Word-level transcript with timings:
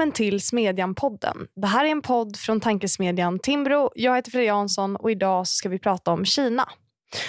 Välkommen 0.00 0.14
till 0.14 0.40
Smedjan-podden. 0.40 1.46
Det 1.56 1.66
här 1.66 1.84
är 1.84 1.88
en 1.88 2.02
podd 2.02 2.36
från 2.36 2.60
tankesmedjan 2.60 3.38
Timbro. 3.38 3.90
Jag 3.94 4.16
heter 4.16 4.30
Frida 4.30 4.44
Jansson 4.44 4.96
och 4.96 5.10
idag 5.10 5.46
ska 5.46 5.68
vi 5.68 5.78
prata 5.78 6.12
om 6.12 6.24
Kina. 6.24 6.68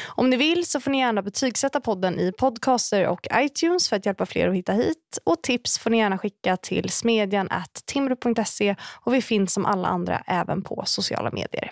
Om 0.07 0.29
ni 0.29 0.37
vill 0.37 0.65
så 0.65 0.79
får 0.79 0.91
ni 0.91 0.99
gärna 0.99 1.21
betygsätta 1.21 1.81
podden 1.81 2.19
i 2.19 2.31
podcaster 2.31 3.07
och 3.07 3.27
iTunes 3.35 3.89
för 3.89 3.95
att 3.95 4.05
hjälpa 4.05 4.25
fler 4.25 4.47
att 4.47 4.55
hitta 4.55 4.73
hit. 4.73 5.19
Och 5.23 5.43
tips 5.43 5.79
får 5.79 5.89
ni 5.89 5.97
gärna 5.97 6.17
skicka 6.17 6.57
till 6.57 6.89
smedjan 6.89 7.49
timbro.se 7.85 8.75
och 9.01 9.13
vi 9.13 9.21
finns 9.21 9.53
som 9.53 9.65
alla 9.65 9.87
andra 9.87 10.23
även 10.27 10.61
på 10.61 10.83
sociala 10.85 11.31
medier. 11.31 11.71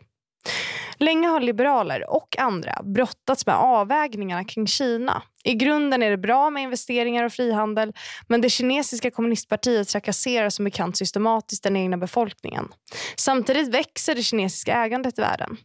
Länge 0.99 1.27
har 1.27 1.39
liberaler 1.39 2.09
och 2.09 2.39
andra 2.39 2.81
brottats 2.83 3.45
med 3.45 3.55
avvägningarna 3.55 4.43
kring 4.43 4.67
Kina. 4.67 5.23
I 5.43 5.53
grunden 5.53 6.03
är 6.03 6.09
det 6.09 6.17
bra 6.17 6.49
med 6.49 6.63
investeringar 6.63 7.23
och 7.23 7.31
frihandel 7.31 7.93
men 8.27 8.41
det 8.41 8.49
kinesiska 8.49 9.11
kommunistpartiet 9.11 9.87
trakasserar 9.87 10.49
som 10.49 10.65
bekant 10.65 10.97
systematiskt 10.97 11.63
den 11.63 11.75
egna 11.75 11.97
befolkningen. 11.97 12.67
Samtidigt 13.15 13.73
växer 13.73 14.15
det 14.15 14.23
kinesiska 14.23 14.73
ägandet 14.73 15.19
i 15.19 15.21
världen. 15.21 15.57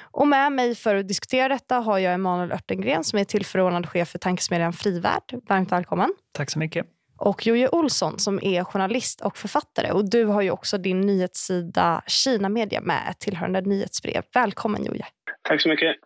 Och 0.00 0.28
med 0.28 0.52
mig 0.52 0.74
för 0.74 0.94
att 0.94 1.08
diskutera 1.08 1.48
detta 1.48 1.76
har 1.76 1.98
jag 1.98 2.14
Emanuel 2.14 2.52
Örtengren 2.52 3.04
som 3.04 3.18
är 3.18 3.24
tillförordnad 3.24 3.88
chef 3.88 4.08
för 4.08 4.18
tankesmedjan 4.18 4.72
Frivärd. 4.72 5.40
Varmt 5.48 5.72
välkommen. 5.72 6.10
Tack 6.32 6.50
så 6.50 6.58
mycket 6.58 6.86
och 7.18 7.46
Joje 7.46 7.68
Olsson 7.68 8.18
som 8.18 8.42
är 8.42 8.64
journalist 8.64 9.20
och 9.20 9.38
författare. 9.38 9.90
Och 9.90 10.10
Du 10.10 10.24
har 10.24 10.42
ju 10.42 10.50
också 10.50 10.78
din 10.78 11.00
nyhetssida 11.00 12.02
Kina 12.06 12.48
Media 12.48 12.80
med 12.80 13.02
ett 13.10 13.18
tillhörande 13.18 13.60
nyhetsbrev. 13.60 14.22
Välkommen 14.34 14.84
Joje. 14.84 15.06
Tack 15.42 15.62
så 15.62 15.68
mycket. 15.68 15.96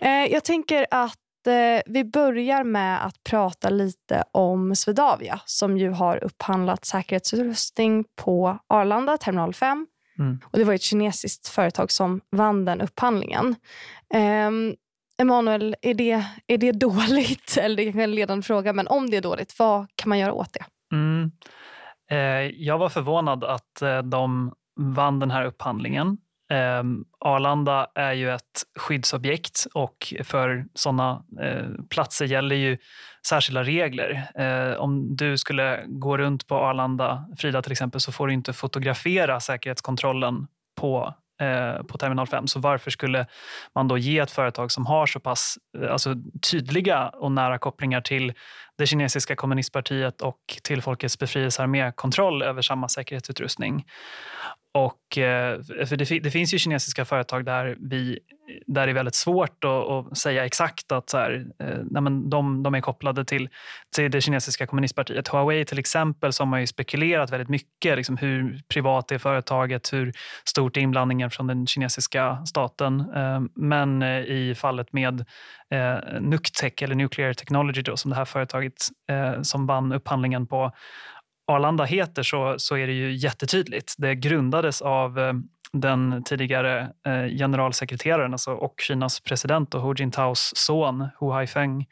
Eh, 0.00 0.32
jag 0.32 0.44
tänker 0.44 0.86
att 0.90 1.46
eh, 1.46 1.82
vi 1.86 2.04
börjar 2.04 2.64
med 2.64 3.06
att 3.06 3.24
prata 3.30 3.70
lite 3.70 4.24
om 4.32 4.76
Swedavia 4.76 5.40
som 5.44 5.78
ju 5.78 5.90
har 5.90 6.24
upphandlat 6.24 6.84
säkerhetsutrustning 6.84 8.04
på 8.16 8.58
Arlanda, 8.66 9.16
terminal 9.16 9.54
5. 9.54 9.86
Mm. 10.18 10.40
Och 10.44 10.58
det 10.58 10.64
var 10.64 10.74
ett 10.74 10.82
kinesiskt 10.82 11.48
företag 11.48 11.90
som 11.90 12.20
vann 12.30 12.64
den 12.64 12.80
upphandlingen. 12.80 13.56
Um, 14.14 14.74
Emanuel, 15.22 15.76
är 15.82 15.94
det, 15.94 16.24
är 16.46 16.58
det 16.58 16.72
dåligt? 16.72 17.56
Eller 17.60 17.76
det 17.76 17.88
är 17.88 18.04
en 18.04 18.14
ledande 18.14 18.42
fråga, 18.42 18.72
men 18.72 18.88
om 18.88 19.10
det 19.10 19.16
är 19.16 19.20
dåligt, 19.20 19.58
vad 19.58 19.86
kan 19.94 20.08
man 20.08 20.18
göra 20.18 20.32
åt 20.32 20.52
det? 20.52 20.64
Mm. 20.92 21.30
Eh, 22.10 22.52
jag 22.64 22.78
var 22.78 22.88
förvånad 22.88 23.44
att 23.44 23.82
eh, 23.82 23.98
de 23.98 24.52
vann 24.80 25.20
den 25.20 25.30
här 25.30 25.44
upphandlingen. 25.44 26.18
Eh, 26.50 26.82
Arlanda 27.20 27.86
är 27.94 28.12
ju 28.12 28.30
ett 28.30 28.62
skyddsobjekt 28.78 29.66
och 29.74 30.14
för 30.24 30.66
sådana 30.74 31.24
eh, 31.42 31.68
platser 31.90 32.24
gäller 32.24 32.56
ju 32.56 32.78
särskilda 33.26 33.62
regler. 33.62 34.30
Eh, 34.34 34.76
om 34.76 35.16
du 35.16 35.38
skulle 35.38 35.84
gå 35.86 36.18
runt 36.18 36.46
på 36.46 36.54
Arlanda, 36.54 37.26
Frida 37.38 37.62
till 37.62 37.72
exempel, 37.72 38.00
så 38.00 38.12
får 38.12 38.26
du 38.26 38.32
inte 38.32 38.52
fotografera 38.52 39.40
säkerhetskontrollen 39.40 40.46
på 40.80 41.14
Eh, 41.40 41.82
på 41.82 41.98
Terminal 41.98 42.26
5. 42.26 42.46
Så 42.46 42.60
varför 42.60 42.90
skulle 42.90 43.26
man 43.74 43.88
då 43.88 43.98
ge 43.98 44.18
ett 44.18 44.30
företag 44.30 44.72
som 44.72 44.86
har 44.86 45.06
så 45.06 45.20
pass 45.20 45.58
eh, 45.78 45.92
alltså, 45.92 46.14
tydliga 46.50 47.08
och 47.08 47.32
nära 47.32 47.58
kopplingar 47.58 48.00
till 48.00 48.32
det 48.78 48.86
kinesiska 48.86 49.36
kommunistpartiet 49.36 50.22
och 50.22 50.60
till 50.62 50.82
Folkets 50.82 51.18
befrielsearmé 51.18 51.92
kontroll 51.92 52.42
över 52.42 52.62
samma 52.62 52.88
säkerhetsutrustning? 52.88 53.84
Och, 54.74 55.18
eh, 55.18 55.60
för 55.86 55.96
det, 55.96 56.18
det, 56.18 56.30
finns 56.30 56.54
ju 56.54 56.58
kinesiska 56.58 57.04
företag 57.04 57.44
där, 57.44 57.76
vi, 57.80 58.18
där 58.66 58.86
det 58.86 58.92
är 58.92 58.94
väldigt 58.94 59.14
svårt 59.14 59.64
att, 59.64 59.70
att 59.70 60.18
säga 60.18 60.44
exakt 60.44 60.92
att 60.92 61.10
så 61.10 61.18
här, 61.18 61.46
eh, 61.58 61.78
nej 61.90 62.02
men 62.02 62.30
de, 62.30 62.62
de 62.62 62.74
är 62.74 62.80
kopplade 62.80 63.24
till, 63.24 63.48
till 63.96 64.10
det 64.10 64.20
kinesiska 64.20 64.66
kommunistpartiet. 64.66 65.28
Huawei 65.28 65.64
till 65.64 65.78
exempel 65.78 66.32
som 66.32 66.52
har 66.52 66.58
ju 66.58 66.66
spekulerat 66.66 67.32
väldigt 67.32 67.48
mycket 67.48 67.96
liksom 67.96 68.16
hur 68.16 68.60
privat 68.68 69.12
är 69.12 69.18
företaget, 69.18 69.92
hur 69.92 70.12
stort 70.44 70.76
är 70.76 70.80
inblandningen 70.80 71.30
från 71.30 71.46
den 71.46 71.66
kinesiska 71.66 72.46
staten. 72.46 73.00
Eh, 73.00 73.40
men 73.54 74.02
i 74.02 74.54
fallet 74.56 74.92
med 74.92 75.24
Nuctech 76.20 76.82
eller 76.82 76.94
Nuclear 76.94 77.32
Technology 77.32 77.82
då, 77.82 77.96
som 77.96 78.10
det 78.10 78.16
här 78.16 78.24
företaget 78.24 78.63
Eh, 79.10 79.42
som 79.42 79.66
vann 79.66 79.92
upphandlingen 79.92 80.46
på 80.46 80.72
Arlanda 81.52 81.84
heter 81.84 82.22
så, 82.22 82.54
så 82.58 82.76
är 82.76 82.86
det 82.86 82.92
ju 82.92 83.12
jättetydligt. 83.12 83.94
Det 83.98 84.14
grundades 84.14 84.82
av 84.82 85.18
eh, 85.18 85.32
den 85.72 86.22
tidigare 86.24 86.80
eh, 87.06 87.26
generalsekreteraren 87.38 88.32
alltså, 88.32 88.52
och 88.52 88.74
Kinas 88.80 89.20
president 89.20 89.74
och 89.74 89.82
Hu 89.82 89.94
Jintaos 89.98 90.52
son 90.56 91.08
Hu 91.20 91.30
Haifeng. 91.30 91.86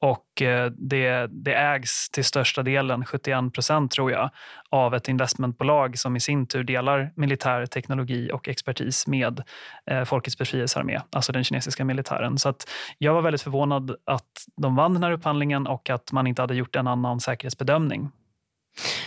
Och 0.00 0.42
eh, 0.42 0.70
det, 0.70 1.26
det, 1.30 1.54
ägs 1.54 2.10
till 2.10 2.24
största 2.24 2.62
delen, 2.62 3.04
71 3.04 3.52
procent 3.52 3.92
tror 3.92 4.12
jag, 4.12 4.30
av 4.70 4.94
ett 4.94 5.08
investmentbolag 5.08 5.98
som 5.98 6.16
i 6.16 6.20
sin 6.20 6.46
tur 6.46 6.64
delar 6.64 7.12
militär 7.16 7.66
teknologi 7.66 8.30
och 8.32 8.48
expertis 8.48 9.06
med 9.06 9.42
eh, 9.86 10.04
Folkets 10.04 10.38
befrielsearmé, 10.38 11.00
alltså 11.10 11.32
den 11.32 11.44
kinesiska 11.44 11.84
militären. 11.84 12.38
Så 12.38 12.48
att 12.48 12.68
jag 12.98 13.14
var 13.14 13.22
väldigt 13.22 13.42
förvånad 13.42 13.96
att 14.04 14.46
de 14.56 14.76
vann 14.76 14.94
den 14.94 15.02
här 15.02 15.12
upphandlingen 15.12 15.66
och 15.66 15.90
att 15.90 16.12
man 16.12 16.26
inte 16.26 16.42
hade 16.42 16.54
gjort 16.54 16.76
en 16.76 16.86
annan 16.86 17.20
säkerhetsbedömning 17.20 18.10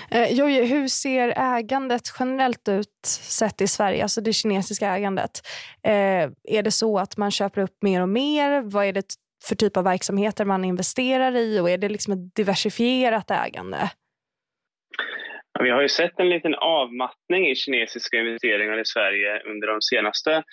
Eh, 0.09 0.45
hur 0.65 0.87
ser 0.87 1.33
ägandet 1.37 2.01
generellt 2.19 2.67
ut 2.69 3.05
sett 3.05 3.61
i 3.61 3.67
Sverige, 3.67 4.03
alltså 4.03 4.21
det 4.21 4.33
kinesiska 4.33 4.95
ägandet? 4.95 5.41
Eh, 5.83 6.29
är 6.43 6.63
det 6.63 6.71
så 6.71 6.99
att 6.99 7.17
man 7.17 7.31
köper 7.31 7.61
upp 7.61 7.77
mer 7.81 8.01
och 8.01 8.09
mer? 8.09 8.61
Vad 8.61 8.85
är 8.85 8.93
det 8.93 9.15
för 9.47 9.55
typ 9.55 9.77
av 9.77 9.83
verksamheter 9.83 10.45
man 10.45 10.65
investerar 10.65 11.35
i 11.35 11.59
och 11.59 11.69
är 11.69 11.77
det 11.77 11.89
liksom 11.89 12.13
ett 12.13 12.35
diversifierat 12.35 13.31
ägande? 13.31 13.91
Vi 15.59 15.69
har 15.69 15.81
ju 15.81 15.89
sett 15.89 16.19
en 16.19 16.29
liten 16.29 16.55
avmattning 16.55 17.47
i 17.49 17.55
kinesiska 17.55 18.17
investeringar 18.17 18.79
i 18.79 18.85
Sverige 18.85 19.41
under 19.45 19.67
de 19.67 19.81
senaste 19.81 20.43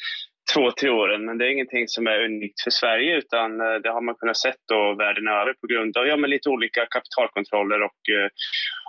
två, 0.54 0.70
tre 0.80 0.90
åren. 0.90 1.24
Men 1.24 1.38
det 1.38 1.46
är 1.46 1.50
ingenting 1.50 1.88
som 1.88 2.06
är 2.06 2.24
unikt 2.24 2.60
för 2.64 2.70
Sverige 2.70 3.16
utan 3.16 3.60
eh, 3.60 3.74
det 3.82 3.90
har 3.90 4.00
man 4.00 4.14
kunnat 4.14 4.36
se 4.36 4.52
då 4.68 4.94
världen 4.98 5.28
över 5.28 5.52
på 5.60 5.66
grund 5.66 5.96
av 5.96 6.06
ja, 6.06 6.16
men 6.16 6.30
lite 6.30 6.48
olika 6.48 6.86
kapitalkontroller 6.86 7.82
och, 7.82 8.00
eh, 8.16 8.28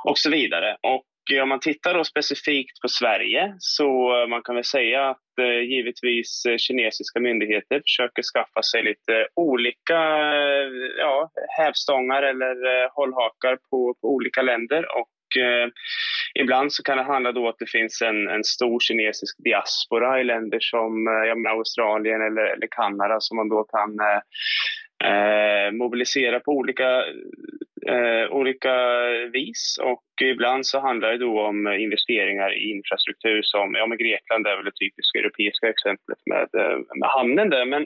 och 0.10 0.18
så 0.18 0.30
vidare. 0.30 0.78
Och 0.82 1.06
Eh, 1.34 1.44
om 1.44 1.50
man 1.50 1.60
tittar 1.60 1.94
då 1.94 2.04
specifikt 2.04 2.82
på 2.82 2.88
Sverige 2.88 3.56
så 3.60 4.22
eh, 4.22 4.28
man 4.28 4.42
kan 4.44 4.56
väl 4.56 4.64
säga 4.64 5.10
att 5.10 5.40
eh, 5.42 5.62
givetvis 5.62 6.46
eh, 6.46 6.58
kinesiska 6.58 7.20
myndigheter 7.20 7.82
försöker 7.86 8.24
skaffa 8.24 8.62
sig 8.62 8.84
lite 8.84 9.28
olika 9.36 10.00
ja, 10.98 11.30
hävstångar 11.58 12.24
eller 12.24 12.56
hållhakar 12.96 13.58
på, 13.70 13.96
på 14.02 14.08
olika 14.16 14.42
länder. 14.42 14.86
Och 15.00 15.42
eh, 15.42 15.70
ibland 16.40 16.74
så 16.74 16.84
kan 16.84 16.98
det 16.98 17.04
handla 17.04 17.32
då 17.32 17.48
att 17.50 17.60
det 17.60 17.70
finns 17.70 18.02
en, 18.02 18.28
en 18.28 18.44
stor 18.44 18.80
kinesisk 18.80 19.36
diaspora 19.44 20.22
i 20.22 20.24
länder 20.24 20.60
som 20.62 21.08
eh, 21.08 21.14
ja, 21.14 21.50
Australien 21.50 22.22
eller, 22.22 22.46
eller 22.54 22.68
Kanada 22.72 23.16
som 23.20 23.38
man 23.38 23.50
då 23.50 23.64
kan 23.64 24.00
eh 24.00 24.22
mobilisera 25.72 26.40
på 26.40 26.52
olika 26.52 27.04
eh, 27.88 28.32
olika 28.32 28.76
vis. 29.34 29.80
Och 29.82 30.04
ibland 30.30 30.66
så 30.66 30.80
handlar 30.80 31.12
det 31.12 31.18
då 31.18 31.42
om 31.42 31.68
eh, 31.68 31.82
investeringar 31.82 32.58
i 32.58 32.72
infrastruktur 32.72 33.42
som, 33.44 33.76
ja 33.76 33.88
men 33.88 33.98
Grekland 33.98 34.48
är 34.48 34.56
väl 34.56 34.66
det 34.66 34.80
typiska 34.84 35.20
europeiska 35.20 35.70
exemplet 35.70 36.20
med, 36.26 36.48
eh, 36.62 36.78
med 37.00 37.10
hamnen 37.10 37.50
där. 37.50 37.66
Men 37.66 37.86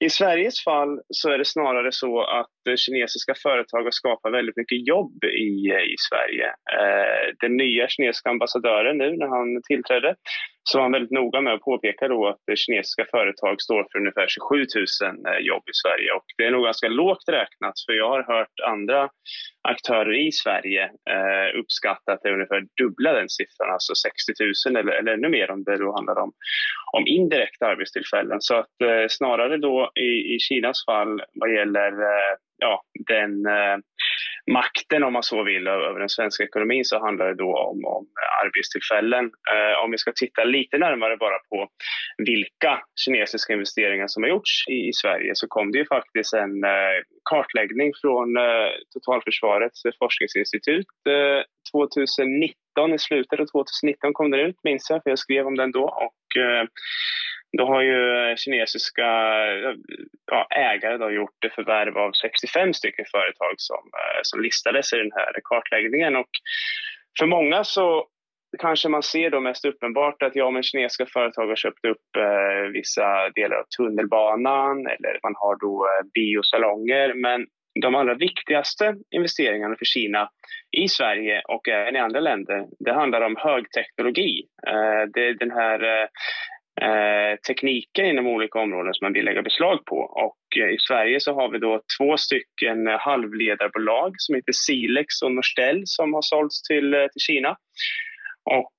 i 0.00 0.10
Sveriges 0.10 0.64
fall 0.64 1.00
så 1.08 1.30
är 1.30 1.38
det 1.38 1.44
snarare 1.44 1.92
så 1.92 2.22
att 2.22 2.66
eh, 2.68 2.76
kinesiska 2.76 3.34
företag 3.42 3.82
har 3.82 3.90
skapat 3.90 4.32
väldigt 4.32 4.56
mycket 4.56 4.86
jobb 4.88 5.24
i, 5.24 5.50
i 5.94 5.96
Sverige. 6.08 6.46
Eh, 6.78 7.34
den 7.40 7.56
nya 7.56 7.88
kinesiska 7.88 8.30
ambassadören 8.30 8.98
nu 8.98 9.16
när 9.16 9.26
han 9.26 9.62
tillträdde 9.62 10.14
så 10.68 10.78
var 10.78 10.82
han 10.82 10.92
väldigt 10.92 11.10
noga 11.10 11.40
med 11.40 11.54
att 11.54 11.60
påpeka 11.60 12.08
då 12.08 12.26
att 12.26 12.58
kinesiska 12.58 13.04
företag 13.10 13.62
står 13.62 13.86
för 13.92 13.98
ungefär 13.98 14.26
27 14.28 14.56
000 14.56 15.46
jobb 15.50 15.62
i 15.68 15.74
Sverige 15.82 16.10
och 16.12 16.24
det 16.36 16.44
är 16.44 16.50
nog 16.50 16.64
ganska 16.64 16.88
lågt 16.88 17.28
räknat 17.28 17.74
för 17.86 17.92
jag 17.92 18.08
har 18.08 18.22
hört 18.22 18.60
andra 18.66 19.08
aktörer 19.68 20.14
i 20.26 20.32
Sverige 20.32 20.84
eh, 20.84 21.60
uppskatta 21.76 22.12
att 22.12 22.22
det 22.22 22.28
är 22.28 22.32
ungefär 22.32 22.66
dubbla 22.82 23.12
den 23.12 23.28
siffran, 23.28 23.72
alltså 23.72 23.94
60 23.94 24.32
000 24.68 24.76
eller, 24.76 24.92
eller 24.92 25.12
ännu 25.12 25.28
mer 25.28 25.50
om 25.50 25.64
det 25.64 25.76
då 25.78 25.94
handlar 25.94 26.18
om, 26.18 26.32
om 26.92 27.06
indirekta 27.06 27.66
arbetstillfällen. 27.66 28.40
Så 28.40 28.54
att 28.54 28.80
eh, 28.82 29.06
snarare 29.08 29.56
då 29.56 29.90
i, 29.94 30.34
i 30.34 30.38
Kinas 30.38 30.84
fall 30.86 31.22
vad 31.34 31.54
gäller 31.54 31.92
eh, 31.92 32.34
ja, 32.58 32.82
den 33.08 33.46
eh, 33.46 33.76
makten, 34.52 35.02
om 35.02 35.12
man 35.12 35.22
så 35.22 35.42
vill, 35.42 35.66
över 35.66 36.00
den 36.00 36.08
svenska 36.08 36.44
ekonomin 36.44 36.84
så 36.84 36.98
handlar 36.98 37.26
det 37.26 37.34
då 37.34 37.56
om, 37.56 37.84
om 37.84 38.04
eh, 38.04 38.46
arbetstillfällen. 38.46 39.24
Eh, 39.24 39.84
om 39.84 39.90
vi 39.90 39.98
ska 39.98 40.12
titta 40.12 40.44
lite 40.44 40.78
närmare 40.78 41.16
bara 41.16 41.38
på 41.50 41.68
vilka 42.18 42.82
kinesiska 43.04 43.52
investeringar 43.52 44.06
som 44.08 44.22
har 44.22 44.30
gjorts 44.30 44.68
i, 44.68 44.88
i 44.88 44.92
Sverige 44.92 45.30
så 45.34 45.46
kom 45.48 45.72
det 45.72 45.78
ju 45.78 45.86
faktiskt 45.86 46.34
en 46.34 46.64
eh, 46.64 46.98
kartläggning 47.30 47.92
från 48.00 48.36
eh, 48.36 48.70
Totalförsvarets 48.94 49.82
forskningsinstitut 49.98 50.86
eh, 51.08 51.42
2019, 51.72 52.94
i 52.94 52.98
slutet 52.98 53.40
av 53.40 53.46
2019 53.46 54.12
kom 54.12 54.30
den 54.30 54.40
ut 54.40 54.56
minns 54.64 54.90
jag, 54.90 55.02
för 55.02 55.10
jag 55.10 55.18
skrev 55.18 55.46
om 55.46 55.56
den 55.56 55.72
då. 55.72 55.84
Och, 55.84 56.40
eh, 56.42 56.64
då 57.56 57.66
har 57.66 57.82
ju 57.82 58.30
eh, 58.30 58.36
kinesiska 58.36 59.06
eh, 59.46 59.74
ja, 60.26 60.46
ägare 60.50 60.96
då 60.96 61.10
gjort 61.10 61.54
förvärv 61.54 61.98
av 61.98 62.12
65 62.12 62.74
stycken 62.74 63.04
företag 63.10 63.54
som, 63.56 63.90
eh, 63.94 64.20
som 64.22 64.42
listades 64.42 64.92
i 64.92 64.96
den 64.96 65.12
här 65.14 65.32
kartläggningen. 65.44 66.16
Och 66.16 66.30
för 67.18 67.26
många 67.26 67.64
så 67.64 68.06
kanske 68.58 68.88
man 68.88 69.02
ser 69.02 69.30
då 69.30 69.40
mest 69.40 69.64
uppenbart 69.64 70.22
att 70.22 70.36
ja, 70.36 70.50
men 70.50 70.62
kinesiska 70.62 71.06
företag 71.06 71.48
har 71.48 71.56
köpt 71.56 71.84
upp 71.84 72.16
eh, 72.18 72.70
vissa 72.72 73.30
delar 73.30 73.56
av 73.56 73.64
tunnelbanan 73.76 74.86
eller 74.86 75.20
man 75.22 75.34
har 75.36 75.56
då 75.60 75.86
eh, 75.86 76.06
biosalonger. 76.14 77.14
Men 77.14 77.46
de 77.82 77.94
allra 77.94 78.14
viktigaste 78.14 78.96
investeringarna 79.10 79.76
för 79.76 79.84
Kina 79.84 80.30
i 80.76 80.88
Sverige 80.88 81.42
och 81.48 81.68
även 81.68 81.96
i 81.96 81.98
andra 81.98 82.20
länder, 82.20 82.66
det 82.78 82.92
handlar 82.92 83.20
om 83.20 83.36
högteknologi. 83.38 84.42
Eh, 84.66 85.02
det 85.14 85.28
är 85.28 85.34
den 85.34 85.50
här 85.50 86.08
eh, 86.82 88.08
inom 88.10 88.26
olika 88.26 88.58
områden 88.58 88.94
som 88.94 89.04
man 89.04 89.12
vill 89.12 89.24
lägga 89.24 89.42
beslag 89.42 89.84
på. 89.84 89.96
Och 89.96 90.62
eh, 90.62 90.70
i 90.70 90.76
Sverige 90.78 91.20
så 91.20 91.34
har 91.34 91.48
vi 91.48 91.58
då 91.58 91.80
två 91.98 92.16
stycken 92.16 92.86
eh, 92.86 92.98
halvledarbolag 92.98 94.14
som 94.16 94.34
heter 94.34 94.52
Silex 94.52 95.22
och 95.22 95.32
Norstel 95.32 95.82
som 95.84 96.14
har 96.14 96.22
sålts 96.22 96.62
till, 96.62 96.94
eh, 96.94 97.00
till 97.00 97.20
Kina. 97.20 97.56
Och 98.50 98.72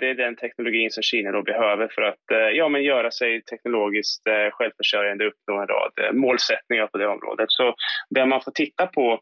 det 0.00 0.10
är 0.10 0.14
den 0.14 0.36
teknologin 0.36 0.90
som 0.90 1.02
Kina 1.02 1.32
då 1.32 1.42
behöver 1.42 1.88
för 1.88 2.02
att 2.02 2.54
ja, 2.54 2.68
men 2.68 2.82
göra 2.82 3.10
sig 3.10 3.42
teknologiskt 3.42 4.22
självförsörjande 4.52 5.26
och 5.26 5.32
uppnå 5.32 5.60
en 5.60 5.66
rad 5.66 6.14
målsättningar 6.14 6.86
på 6.86 6.98
det 6.98 7.06
området. 7.06 7.50
Så 7.50 7.74
det 8.10 8.26
man 8.26 8.40
får 8.40 8.52
titta 8.52 8.86
på 8.86 9.20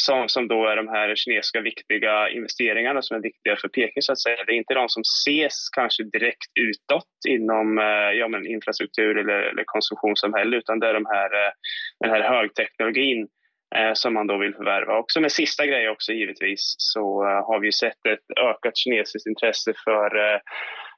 som, 0.00 0.28
som 0.28 0.48
då 0.48 0.66
är 0.66 0.76
de 0.76 0.88
här 0.88 1.14
kinesiska 1.16 1.60
viktiga 1.60 2.28
investeringarna 2.28 3.02
som 3.02 3.16
är 3.16 3.22
viktiga 3.22 3.56
för 3.56 3.68
Peking 3.68 4.02
så 4.02 4.12
att 4.12 4.20
säga. 4.20 4.44
Det 4.46 4.52
är 4.52 4.56
inte 4.56 4.74
de 4.74 4.88
som 4.88 5.00
ses 5.00 5.68
kanske 5.76 6.02
direkt 6.02 6.52
utåt 6.60 7.14
inom 7.28 7.78
eh, 7.78 8.10
ja, 8.20 8.28
men 8.28 8.46
infrastruktur 8.46 9.18
eller, 9.18 9.40
eller 9.40 9.64
konsumtionssamhälle 9.66 10.56
utan 10.56 10.78
det 10.78 10.88
är 10.88 10.94
de 10.94 11.06
här, 11.06 11.30
eh, 11.34 11.52
den 12.00 12.10
här 12.10 12.22
högteknologin 12.22 13.28
eh, 13.76 13.92
som 13.94 14.14
man 14.14 14.26
då 14.26 14.36
vill 14.38 14.54
förvärva. 14.54 14.98
Och 14.98 15.10
som 15.10 15.24
en 15.24 15.30
sista 15.30 15.66
grej 15.66 15.88
också 15.88 16.12
givetvis 16.12 16.74
så 16.78 17.22
har 17.22 17.60
vi 17.60 17.72
sett 17.72 18.06
ett 18.08 18.38
ökat 18.40 18.76
kinesiskt 18.76 19.26
intresse 19.26 19.72
för 19.84 20.40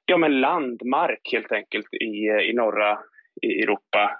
ja, 0.06 0.16
men 0.16 0.40
landmark 0.40 1.28
helt 1.32 1.52
enkelt 1.52 1.94
i, 1.94 2.28
i 2.50 2.52
norra 2.54 2.98
i 3.42 3.62
Europa 3.62 4.18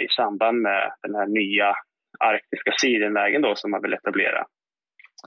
i 0.00 0.08
samband 0.08 0.58
med 0.58 0.92
den 1.02 1.14
här 1.14 1.26
nya 1.26 1.74
arktiska 2.22 2.72
sidenvägen 2.80 3.42
då 3.42 3.54
som 3.54 3.70
man 3.70 3.82
vill 3.82 3.92
etablera. 3.92 4.44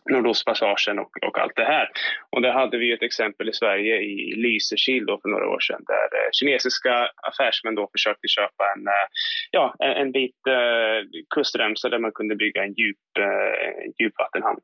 Nordostpassagen 0.09 0.99
och, 0.99 1.11
och 1.27 1.39
allt 1.39 1.55
det 1.55 1.63
här. 1.63 1.89
Och 2.29 2.41
där 2.41 2.51
hade 2.51 2.77
vi 2.77 2.93
ett 2.93 3.01
exempel 3.01 3.49
i 3.49 3.53
Sverige 3.53 3.95
i 3.95 4.35
Lysekil 4.35 5.05
då 5.05 5.19
för 5.21 5.29
några 5.29 5.47
år 5.49 5.59
sedan 5.59 5.81
där 5.87 6.17
eh, 6.19 6.29
kinesiska 6.31 7.09
affärsmän 7.29 7.75
då 7.75 7.89
försökte 7.91 8.27
köpa 8.27 8.63
en, 8.75 8.87
eh, 8.87 9.07
ja, 9.51 9.75
en 9.79 10.11
bit 10.11 10.47
eh, 10.47 11.21
kustremsa 11.35 11.89
där 11.89 11.99
man 11.99 12.11
kunde 12.11 12.35
bygga 12.35 12.63
en 12.63 12.73
djup, 12.73 12.97
eh, 13.19 13.91
djupvattenhamn. 13.99 14.59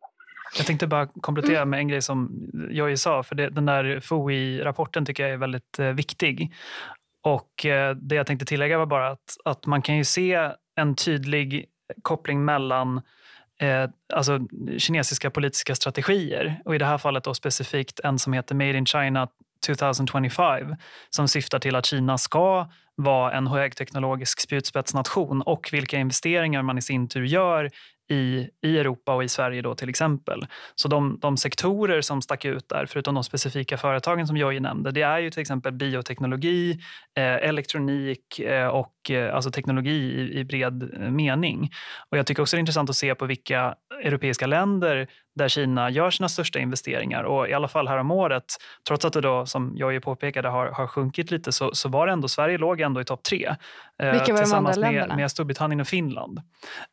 Jag 0.57 0.65
tänkte 0.65 0.87
bara 0.87 1.07
komplettera 1.21 1.65
med 1.65 1.79
en 1.79 1.87
grej 1.87 2.01
som 2.01 2.49
Jojje 2.69 2.97
sa, 2.97 3.23
för 3.23 3.35
det, 3.35 3.49
den 3.49 3.65
där 3.65 3.99
FOI-rapporten 3.99 5.05
tycker 5.05 5.23
jag 5.23 5.31
är 5.31 5.37
väldigt 5.37 5.79
eh, 5.79 5.87
viktig. 5.91 6.53
Och 7.23 7.65
eh, 7.65 7.95
det 7.95 8.15
jag 8.15 8.27
tänkte 8.27 8.45
tillägga 8.45 8.77
var 8.77 8.85
bara 8.85 9.07
att, 9.07 9.37
att 9.45 9.65
man 9.65 9.81
kan 9.81 9.97
ju 9.97 10.03
se 10.03 10.49
en 10.75 10.95
tydlig 10.95 11.65
koppling 12.01 12.45
mellan 12.45 13.01
eh, 13.61 13.89
alltså 14.13 14.39
kinesiska 14.77 15.29
politiska 15.29 15.75
strategier 15.75 16.61
och 16.65 16.75
i 16.75 16.77
det 16.77 16.85
här 16.85 16.97
fallet 16.97 17.23
då 17.23 17.33
specifikt 17.33 17.99
en 17.99 18.19
som 18.19 18.33
heter 18.33 18.55
Made 18.55 18.77
in 18.77 18.85
China 18.85 19.27
2025 19.65 20.75
som 21.09 21.27
syftar 21.27 21.59
till 21.59 21.75
att 21.75 21.85
Kina 21.85 22.17
ska 22.17 22.69
vara 22.95 23.31
en 23.31 23.47
högteknologisk 23.47 24.39
spjutspetsnation 24.39 25.41
och 25.41 25.69
vilka 25.71 25.97
investeringar 25.97 26.61
man 26.61 26.77
i 26.77 26.81
sin 26.81 27.07
tur 27.07 27.23
gör 27.23 27.69
i, 28.11 28.49
i 28.61 28.77
Europa 28.77 29.15
och 29.15 29.23
i 29.23 29.27
Sverige 29.27 29.61
då 29.61 29.75
till 29.75 29.89
exempel. 29.89 30.45
Så 30.75 30.87
de, 30.87 31.19
de 31.21 31.37
sektorer 31.37 32.01
som 32.01 32.21
stack 32.21 32.45
ut 32.45 32.69
där, 32.69 32.85
förutom 32.85 33.15
de 33.15 33.23
specifika 33.23 33.77
företagen 33.77 34.27
som 34.27 34.37
Jojje 34.37 34.59
nämnde, 34.59 34.91
det 34.91 35.01
är 35.01 35.19
ju 35.19 35.29
till 35.29 35.41
exempel 35.41 35.73
bioteknologi, 35.73 36.79
eh, 37.17 37.23
elektronik 37.23 38.39
eh, 38.39 38.67
och 38.67 39.11
eh, 39.11 39.35
alltså 39.35 39.51
teknologi 39.51 39.91
i, 39.91 40.39
i 40.39 40.43
bred 40.43 40.91
eh, 40.93 41.11
mening. 41.11 41.71
Och 42.09 42.17
jag 42.17 42.25
tycker 42.25 42.41
också 42.41 42.55
det 42.55 42.57
är 42.57 42.59
intressant 42.59 42.89
att 42.89 42.95
se 42.95 43.15
på 43.15 43.25
vilka 43.25 43.75
europeiska 44.03 44.47
länder 44.47 45.07
där 45.35 45.47
Kina 45.47 45.89
gör 45.89 46.09
sina 46.09 46.29
största 46.29 46.59
investeringar. 46.59 47.23
Och 47.23 47.49
i 47.49 47.53
alla 47.53 47.67
fall 47.67 47.87
härom 47.87 48.11
året, 48.11 48.43
trots 48.87 49.05
att 49.05 49.13
det 49.13 49.21
då 49.21 49.45
som 49.45 49.75
Jojje 49.75 50.01
påpekade 50.01 50.49
har, 50.49 50.67
har 50.67 50.87
sjunkit 50.87 51.31
lite, 51.31 51.51
så, 51.51 51.75
så 51.75 51.89
var 51.89 52.07
det 52.07 52.13
ändå, 52.13 52.27
Sverige 52.27 52.57
låg 52.57 52.81
ändå 52.81 53.01
i 53.01 53.05
topp 53.05 53.23
tre. 53.23 53.55
Eh, 54.03 54.11
länderna? 54.77 55.07
Med, 55.07 55.17
med 55.17 55.31
Storbritannien 55.31 55.81
och 55.81 55.87
Finland. 55.87 56.41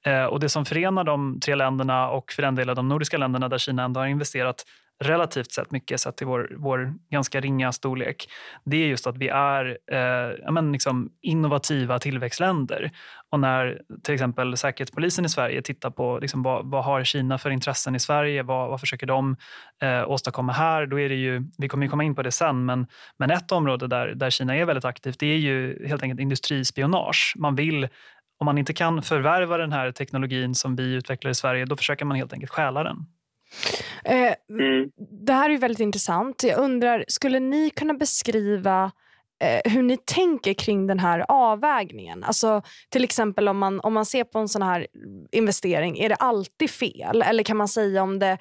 Eh, 0.06 0.24
och 0.24 0.40
det 0.40 0.48
som 0.48 0.64
förenar 0.64 1.04
de 1.04 1.40
tre 1.40 1.54
länderna 1.54 2.10
och 2.10 2.32
för 2.32 2.42
den 2.42 2.54
delen 2.54 2.76
de 2.76 2.88
nordiska 2.88 3.18
länderna 3.18 3.48
där 3.48 3.58
Kina 3.58 3.84
ändå 3.84 4.00
har 4.00 4.06
investerat 4.06 4.64
relativt 5.04 5.52
sett 5.52 5.70
mycket 5.70 6.00
sett 6.00 6.16
till 6.16 6.26
vår, 6.26 6.52
vår 6.56 6.94
ganska 7.10 7.40
ringa 7.40 7.72
storlek, 7.72 8.28
det 8.64 8.76
är 8.76 8.86
just 8.86 9.06
att 9.06 9.16
vi 9.16 9.28
är 9.28 9.78
eh, 9.92 10.52
men 10.52 10.72
liksom 10.72 11.10
innovativa 11.22 11.98
tillväxtländer. 11.98 12.90
Och 13.30 13.40
när 13.40 13.82
till 14.02 14.14
exempel 14.14 14.56
Säkerhetspolisen 14.56 15.24
i 15.24 15.28
Sverige 15.28 15.62
tittar 15.62 15.90
på 15.90 16.18
liksom, 16.18 16.42
vad, 16.42 16.70
vad 16.70 16.84
har 16.84 17.04
Kina 17.04 17.38
för 17.38 17.50
intressen 17.50 17.94
i 17.94 18.00
Sverige, 18.00 18.42
vad, 18.42 18.70
vad 18.70 18.80
försöker 18.80 19.06
de 19.06 19.36
eh, 19.82 20.10
åstadkomma 20.10 20.52
här, 20.52 20.86
då 20.86 21.00
är 21.00 21.08
det 21.08 21.14
ju, 21.14 21.50
vi 21.58 21.68
kommer 21.68 21.86
ju 21.86 21.90
komma 21.90 22.04
in 22.04 22.14
på 22.14 22.22
det 22.22 22.32
sen, 22.32 22.64
men, 22.64 22.86
men 23.16 23.30
ett 23.30 23.52
område 23.52 23.86
där, 23.86 24.08
där 24.14 24.30
Kina 24.30 24.56
är 24.56 24.64
väldigt 24.64 24.84
aktivt 24.84 25.18
det 25.18 25.26
är 25.26 25.38
ju 25.38 25.86
helt 25.88 26.02
enkelt 26.02 26.20
industrispionage. 26.20 27.34
Man 27.36 27.54
vill 27.54 27.88
om 28.40 28.44
man 28.44 28.58
inte 28.58 28.72
kan 28.72 29.02
förvärva 29.02 29.56
den 29.56 29.72
här 29.72 29.92
teknologin 29.92 30.54
som 30.54 30.76
vi 30.76 30.94
utvecklar 30.94 31.30
i 31.30 31.34
Sverige, 31.34 31.64
då 31.64 31.76
försöker 31.76 32.04
man 32.04 32.16
helt 32.16 32.32
enkelt 32.32 32.52
stjäla 32.52 32.82
den. 32.82 33.06
Eh, 34.04 34.34
mm. 34.50 34.90
Det 35.26 35.32
här 35.32 35.50
är 35.50 35.58
väldigt 35.58 35.80
intressant. 35.80 36.42
Jag 36.42 36.58
undrar, 36.58 37.04
skulle 37.08 37.40
ni 37.40 37.70
kunna 37.70 37.94
beskriva 37.94 38.92
eh, 39.44 39.72
hur 39.72 39.82
ni 39.82 39.96
tänker 39.96 40.54
kring 40.54 40.86
den 40.86 40.98
här 40.98 41.24
avvägningen? 41.28 42.24
Alltså, 42.24 42.62
till 42.88 43.04
exempel 43.04 43.48
om 43.48 43.58
man, 43.58 43.80
om 43.80 43.94
man 43.94 44.06
ser 44.06 44.24
på 44.24 44.38
en 44.38 44.48
sån 44.48 44.62
här 44.62 44.86
investering, 45.32 45.98
är 45.98 46.08
det 46.08 46.14
alltid 46.14 46.70
fel? 46.70 47.22
Eller 47.22 47.42
kan 47.42 47.56
man 47.56 47.68
säga 47.68 48.02
om 48.02 48.18
det, 48.18 48.38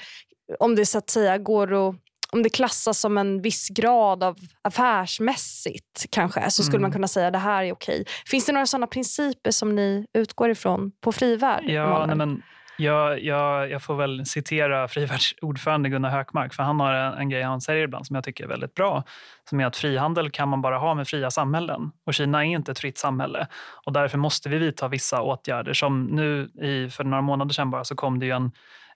om 0.60 0.76
det 0.76 0.86
så 0.86 0.98
att 0.98 1.10
säga 1.10 1.38
går 1.38 1.90
att 1.90 1.96
om 2.32 2.44
det 2.44 2.50
klassas 2.50 3.00
som 3.00 3.18
en 3.18 3.42
viss 3.42 3.70
grad 3.70 4.24
av 4.24 4.38
affärsmässigt 4.62 6.06
kanske, 6.10 6.52
så 6.52 6.64
skulle 6.64 6.78
mm. 6.78 6.82
man 6.82 6.92
kunna 6.92 7.08
säga 7.08 7.28
att 7.28 7.34
det 7.34 7.40
här 7.40 7.64
är 7.64 7.72
okej. 7.72 8.06
Finns 8.26 8.46
det 8.46 8.52
några 8.52 8.66
sådana 8.66 8.88
principer 8.88 9.52
som 9.52 9.76
ni 9.76 10.06
utgår 10.14 10.50
ifrån 10.50 10.92
på 11.02 11.12
Frivärd? 11.12 11.64
Ja, 11.64 12.06
nej 12.06 12.16
men, 12.16 12.42
jag, 12.78 13.24
jag, 13.24 13.72
jag 13.72 13.84
får 13.84 13.96
väl 13.96 14.26
citera 14.26 14.88
Frivärds 14.88 15.36
ordförande 15.42 15.90
Gunnar 15.90 16.10
Hökmark, 16.10 16.54
för 16.54 16.64
han 16.64 16.80
har 16.80 16.94
en, 16.94 17.14
en 17.14 17.30
grej 17.30 17.42
han 17.42 17.62
säger 17.62 17.84
ibland 17.84 18.08
som 18.08 18.16
jag 18.16 18.24
tycker 18.24 18.44
är 18.44 18.48
väldigt 18.48 18.74
bra, 18.74 19.04
som 19.50 19.60
är 19.60 19.66
att 19.66 19.78
frihandel 19.78 20.32
kan 20.32 20.50
man 20.50 20.62
bara 20.62 20.78
ha 20.78 20.94
med 20.94 21.08
fria 21.08 21.32
samhällen. 21.32 21.92
Och 22.06 22.14
Kina 22.14 22.46
är 22.46 22.50
inte 22.50 22.72
ett 22.72 22.80
fritt 22.80 22.98
samhälle. 22.98 23.48
Och 23.86 23.94
därför 23.94 24.18
måste 24.18 24.50
vi 24.50 24.58
vidta 24.58 24.88
vissa 24.88 25.22
åtgärder. 25.22 25.74
Som 25.74 26.04
nu 26.04 26.50
i, 26.68 26.90
för 26.90 27.04
några 27.04 27.22
månader 27.22 27.54
sedan 27.54 27.72
bara 27.72 27.84
så 27.84 27.96
kom 27.96 28.20
det 28.20 28.26
ju 28.26 28.32
en, 28.32 28.52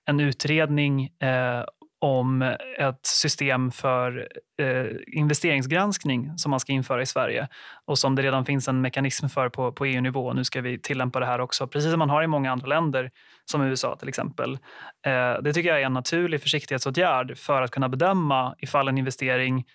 en 0.06 0.20
utredning 0.20 1.04
eh, 1.04 1.64
om 2.02 2.42
ett 2.78 3.06
system 3.06 3.72
för 3.72 4.28
eh, 4.62 4.86
investeringsgranskning 5.08 6.38
som 6.38 6.50
man 6.50 6.60
ska 6.60 6.74
införa 6.74 7.02
i 7.02 7.06
Sverige 7.06 7.48
och 7.86 8.00
som 8.00 8.16
det 8.16 8.22
redan 8.22 8.46
finns 8.46 8.68
en 8.68 8.82
mekanism 8.82 9.28
för 9.28 9.50
på, 9.50 9.72
på 9.72 9.86
EU-nivå. 9.86 10.34
Nu 10.34 10.44
ska 10.44 10.62
vi 10.62 10.80
tillämpa 10.80 11.20
det 11.20 11.26
här 11.26 11.42
också, 11.42 11.68
precis 11.68 11.90
som 11.92 12.00
man 12.00 12.10
har 12.10 12.24
i 12.24 12.28
många 12.28 12.52
andra 12.52 12.68
länder, 12.68 13.12
som 13.52 13.62
USA 13.62 13.96
till 13.96 14.10
exempel. 14.10 14.54
Eh, 15.06 15.42
det 15.42 15.54
tycker 15.54 15.70
jag 15.70 15.82
är 15.82 15.86
en 15.86 15.94
naturlig 15.94 16.42
försiktighetsåtgärd 16.42 17.38
för 17.38 17.62
att 17.62 17.72
kunna 17.72 17.90
bedöma 17.90 18.56
ifall 18.58 18.88
en 18.88 18.98
investering 18.98 19.66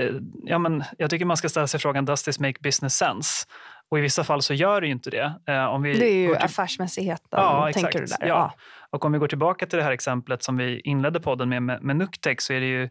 eh, 0.00 0.14
Ja, 0.44 0.58
men 0.58 0.84
jag 0.98 1.10
tycker 1.10 1.24
man 1.24 1.36
ska 1.36 1.48
ställa 1.48 1.66
sig 1.66 1.80
frågan, 1.80 2.04
does 2.04 2.22
this 2.22 2.40
make 2.40 2.60
business 2.60 2.94
sense? 2.94 3.46
Och 3.90 3.98
i 3.98 4.00
vissa 4.00 4.24
fall 4.24 4.42
så 4.42 4.54
gör 4.54 4.80
det 4.80 4.86
ju 4.86 4.92
inte 4.92 5.10
det. 5.10 5.34
Eh, 5.46 5.64
om 5.64 5.82
vi 5.82 5.98
det 5.98 6.06
är 6.06 6.14
ju 6.14 6.34
till... 6.34 6.44
affärsmässigheten, 6.44 7.28
ja, 7.30 7.70
tänker 7.74 8.00
du 8.00 8.06
där. 8.06 8.16
Ja. 8.20 8.26
ja. 8.26 8.54
Och 8.90 9.04
om 9.04 9.12
vi 9.12 9.18
går 9.18 9.28
tillbaka 9.28 9.66
till 9.66 9.76
det 9.76 9.84
här 9.84 9.92
exemplet 9.92 10.42
som 10.42 10.56
vi 10.56 10.80
inledde 10.80 11.20
podden 11.20 11.48
med, 11.48 11.62
med, 11.62 11.82
med 11.82 11.96
Nuctec, 11.96 12.42
så 12.42 12.52
är 12.52 12.60
det 12.60 12.66
ju 12.66 12.88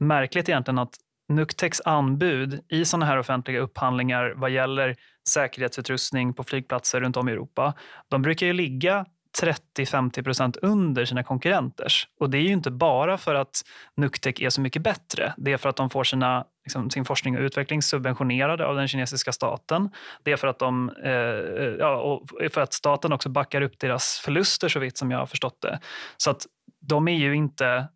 märkligt 0.00 0.48
egentligen 0.48 0.78
att 0.78 0.94
Nuctecs 1.28 1.80
anbud 1.84 2.60
i 2.68 2.84
sådana 2.84 3.06
här 3.06 3.18
offentliga 3.18 3.60
upphandlingar 3.60 4.34
vad 4.36 4.50
gäller 4.50 4.96
säkerhetsutrustning 5.28 6.34
på 6.34 6.44
flygplatser 6.44 7.00
runt 7.00 7.16
om 7.16 7.28
i 7.28 7.32
Europa, 7.32 7.74
de 8.08 8.22
brukar 8.22 8.46
ju 8.46 8.52
ligga 8.52 9.06
30-50 9.42 10.22
procent 10.22 10.56
under 10.56 11.04
sina 11.04 11.22
konkurrenters. 11.22 12.08
Och 12.20 12.30
det 12.30 12.38
är 12.38 12.42
ju 12.42 12.52
inte 12.52 12.70
bara 12.70 13.18
för 13.18 13.34
att 13.34 13.62
Nuctec 13.96 14.40
är 14.40 14.50
så 14.50 14.60
mycket 14.60 14.82
bättre. 14.82 15.34
Det 15.36 15.52
är 15.52 15.56
för 15.56 15.68
att 15.68 15.76
de 15.76 15.90
får 15.90 16.04
sina, 16.04 16.44
liksom, 16.64 16.90
sin 16.90 17.04
forskning 17.04 17.36
och 17.36 17.42
utveckling 17.42 17.82
subventionerade 17.82 18.66
av 18.66 18.76
den 18.76 18.88
kinesiska 18.88 19.32
staten. 19.32 19.90
Det 20.22 20.32
är 20.32 20.36
för 20.36 20.48
att, 20.48 20.58
de, 20.58 20.90
eh, 21.04 21.10
eh 21.10 21.74
ja, 21.78 21.96
och 21.96 22.52
för 22.52 22.60
att 22.60 22.72
staten 22.72 23.12
också 23.12 23.28
backar 23.28 23.62
upp 23.62 23.78
deras 23.78 24.20
förluster 24.24 24.68
så 24.68 24.78
vitt 24.78 24.98
som 24.98 25.10
jag 25.10 25.18
har 25.18 25.26
förstått 25.26 25.62
det. 25.62 25.78
Så 26.16 26.30
att 26.30 26.46
de 26.80 27.08
är 27.08 27.16
ju 27.16 27.34
inte 27.36 27.88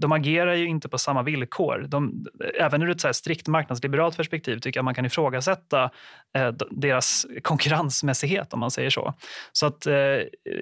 de 0.00 0.12
agerar 0.12 0.54
ju 0.54 0.66
inte 0.66 0.88
på 0.88 0.98
samma 0.98 1.22
villkor. 1.22 1.86
De, 1.88 2.26
även 2.58 2.82
ur 2.82 2.90
ett 2.90 3.00
så 3.00 3.12
strikt 3.12 3.48
marknadsliberalt 3.48 4.16
perspektiv 4.16 4.58
tycker 4.58 4.78
jag 4.78 4.84
man 4.84 4.94
kan 4.94 5.06
ifrågasätta 5.06 5.90
eh, 6.36 6.52
deras 6.70 7.26
konkurrensmässighet 7.42 8.52
om 8.52 8.60
man 8.60 8.70
säger 8.70 8.90
så. 8.90 9.14
Så, 9.52 9.66
att, 9.66 9.86
eh, 9.86 10.18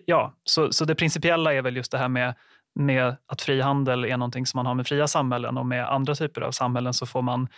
ja, 0.07 0.35
så, 0.45 0.73
så 0.73 0.85
det 0.85 0.95
principiella 0.95 1.55
är 1.55 1.63
väl 1.63 1.77
just 1.77 1.93
det 1.93 1.99
här 1.99 2.09
med 2.09 2.35
med 2.75 3.17
att 3.27 3.43
frihandel 3.43 4.05
är 4.05 4.17
någonting 4.17 4.47
som 4.47 4.59
man 4.59 4.67
har 4.67 4.75
med 4.75 4.87
fria 4.87 5.07
samhällen 5.07 5.59
och 5.59 5.67
med 5.67 5.89
andra 5.89 6.15
typer 6.15 6.41
av 6.41 6.51
samhällen 6.51 6.95
så 6.95 7.07
får 7.07 7.23
man 7.23 7.49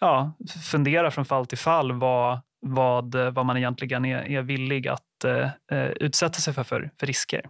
ja, 0.00 0.32
fundera 0.70 1.10
från 1.10 1.24
fall 1.24 1.46
till 1.46 1.58
fall 1.58 1.92
vad, 1.92 2.40
vad, 2.60 3.14
vad 3.14 3.46
man 3.46 3.56
egentligen 3.56 4.04
är, 4.04 4.30
är 4.30 4.42
villig 4.42 4.88
att 4.88 5.24
eh, 5.72 5.90
utsätta 5.90 6.34
sig 6.34 6.54
för, 6.54 6.64
för 6.64 6.90
för 7.00 7.06
risker. 7.06 7.42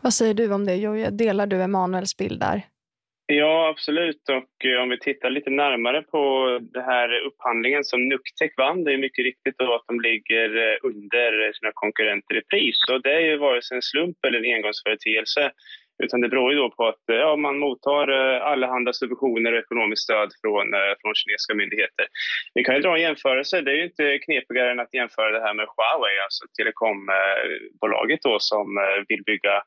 Vad 0.00 0.14
säger 0.14 0.34
du 0.34 0.52
om 0.52 0.66
det, 0.66 0.74
Joje? 0.76 1.10
Delar 1.10 1.46
du 1.46 1.62
Emanuels 1.62 2.16
bild 2.16 2.40
där? 2.40 2.62
Ja, 3.26 3.68
absolut. 3.68 4.28
Och 4.28 4.66
eh, 4.66 4.82
om 4.82 4.88
vi 4.88 4.98
tittar 4.98 5.30
lite 5.30 5.50
närmare 5.50 6.02
på 6.02 6.22
den 6.62 6.84
här 6.84 7.26
upphandlingen 7.26 7.84
som 7.84 8.08
Nuctec 8.08 8.52
vann, 8.56 8.84
det 8.84 8.92
är 8.92 8.98
mycket 8.98 9.24
riktigt 9.24 9.58
då 9.58 9.74
att 9.74 9.84
de 9.86 10.00
ligger 10.00 10.48
eh, 10.56 10.76
under 10.82 11.52
sina 11.52 11.72
konkurrenter 11.74 12.34
i 12.38 12.42
pris. 12.42 12.78
Och 12.92 13.02
det 13.02 13.12
är 13.12 13.20
ju 13.20 13.36
vare 13.36 13.62
sig 13.62 13.74
en 13.76 13.82
slump 13.82 14.16
eller 14.26 14.38
en 14.38 14.54
engångsföreteelse. 14.54 15.52
Utan 16.04 16.20
det 16.20 16.28
beror 16.28 16.52
ju 16.52 16.58
då 16.58 16.70
på 16.70 16.86
att 16.86 17.08
eh, 17.12 17.16
ja, 17.16 17.36
man 17.36 17.58
mottar 17.58 18.08
eh, 18.18 18.46
allehanda 18.46 18.92
subventioner 18.92 19.52
och 19.52 19.58
ekonomiskt 19.58 20.02
stöd 20.02 20.30
från, 20.40 20.74
eh, 20.74 20.92
från 21.00 21.14
kinesiska 21.14 21.54
myndigheter. 21.54 22.06
Vi 22.54 22.64
kan 22.64 22.74
ju 22.74 22.80
dra 22.80 22.94
en 22.96 23.02
jämförelse. 23.08 23.60
Det 23.60 23.70
är 23.70 23.76
ju 23.76 23.84
inte 23.84 24.18
knepigare 24.18 24.70
än 24.70 24.80
att 24.80 24.94
jämföra 24.94 25.30
det 25.30 25.44
här 25.46 25.54
med 25.54 25.66
Huawei, 25.74 26.14
alltså 26.24 26.42
telekombolaget 26.58 28.20
då 28.22 28.36
som 28.40 28.66
vill 29.08 29.22
bygga 29.22 29.62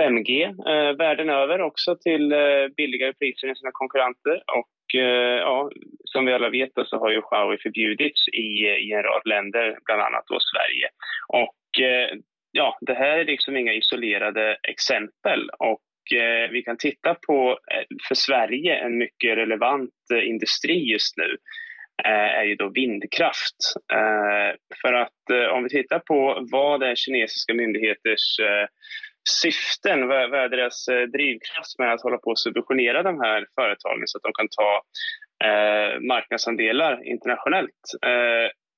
5G 0.00 0.44
eh, 0.44 0.96
världen 0.96 1.30
över 1.30 1.60
också 1.60 1.96
till 1.96 2.32
eh, 2.32 2.66
billigare 2.76 3.12
priser 3.12 3.48
än 3.48 3.56
sina 3.56 3.70
konkurrenter. 3.72 4.42
Och 4.58 5.00
eh, 5.00 5.38
ja, 5.48 5.70
som 6.04 6.26
vi 6.26 6.32
alla 6.32 6.50
vet 6.50 6.70
så 6.84 6.98
har 6.98 7.10
ju 7.10 7.20
Huawei 7.30 7.58
förbjudits 7.58 8.28
i, 8.28 8.46
i 8.86 8.92
en 8.92 9.02
rad 9.02 9.22
länder, 9.24 9.78
bland 9.84 10.02
annat 10.02 10.24
då 10.26 10.38
Sverige. 10.40 10.88
Och 11.28 11.84
eh, 11.84 12.08
ja, 12.52 12.78
det 12.80 12.94
här 12.94 13.18
är 13.18 13.24
liksom 13.24 13.56
inga 13.56 13.72
isolerade 13.72 14.56
exempel. 14.68 15.50
Och 15.58 16.18
eh, 16.18 16.50
vi 16.50 16.62
kan 16.62 16.76
titta 16.76 17.16
på, 17.26 17.50
eh, 17.50 17.84
för 18.08 18.14
Sverige, 18.14 18.74
en 18.74 18.98
mycket 18.98 19.36
relevant 19.36 19.90
eh, 20.14 20.28
industri 20.28 20.90
just 20.92 21.16
nu 21.16 21.36
eh, 22.04 22.38
är 22.38 22.44
ju 22.44 22.54
då 22.54 22.68
vindkraft. 22.68 23.56
För 24.82 24.92
att 24.92 25.52
om 25.52 25.62
vi 25.62 25.68
tittar 25.68 25.98
på 25.98 26.46
vad 26.52 26.82
är 26.82 26.94
kinesiska 26.94 27.54
myndigheters 27.54 28.36
syften, 29.42 30.08
vad, 30.08 30.34
är 30.34 30.48
deras 30.48 30.86
drivkraft 31.12 31.78
med 31.78 31.92
att 31.92 32.02
hålla 32.02 32.18
på 32.18 32.30
och 32.30 32.38
subventionera 32.38 33.02
de 33.02 33.20
här 33.20 33.46
företagen 33.60 34.02
så 34.06 34.18
att 34.18 34.22
de 34.22 34.32
kan 34.32 34.48
ta 34.48 34.82
marknadsandelar 36.00 37.06
internationellt? 37.06 37.82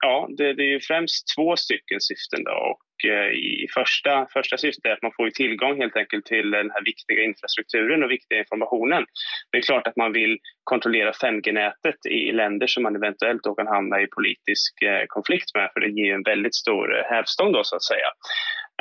Ja, 0.07 0.29
det, 0.37 0.53
det, 0.53 0.63
är 0.63 0.73
ju 0.77 0.81
främst 0.81 1.35
två 1.37 1.57
stycken 1.57 2.01
syften. 2.01 2.45
Då. 2.45 2.53
Och, 2.71 3.11
eh, 3.11 3.31
i 3.33 3.67
första, 3.75 4.27
första 4.33 4.57
syftet 4.59 4.85
är 4.85 4.93
att 4.93 5.03
man 5.03 5.17
får 5.17 5.31
tillgång 5.31 5.81
helt 5.81 5.97
enkelt 5.97 6.27
till 6.27 6.51
den 6.51 6.71
här 6.71 6.85
viktiga 6.85 7.23
infrastrukturen 7.23 8.03
och 8.05 8.11
viktiga 8.11 8.39
informationen. 8.39 9.03
Det 9.51 9.59
är 9.59 9.63
klart 9.63 9.87
att 9.87 9.97
man 9.97 10.13
vill 10.13 10.39
kontrollera 10.65 11.13
5G-nätet 11.13 12.01
i 12.11 12.33
länder 12.33 12.67
som 12.67 12.83
man 12.83 12.97
eventuellt 12.97 13.43
då 13.43 13.55
kan 13.55 13.67
hamna 13.67 14.01
i 14.01 14.07
politisk 14.07 14.83
eh, 14.83 15.05
konflikt 15.07 15.55
med 15.55 15.71
för 15.73 15.81
det 15.81 15.91
ger 15.99 16.15
en 16.15 16.29
väldigt 16.33 16.55
stor 16.55 16.85
eh, 16.97 17.05
hävstång 17.13 17.53
då 17.53 17.65
så 17.65 17.77
att 17.77 17.91
säga. 17.93 18.09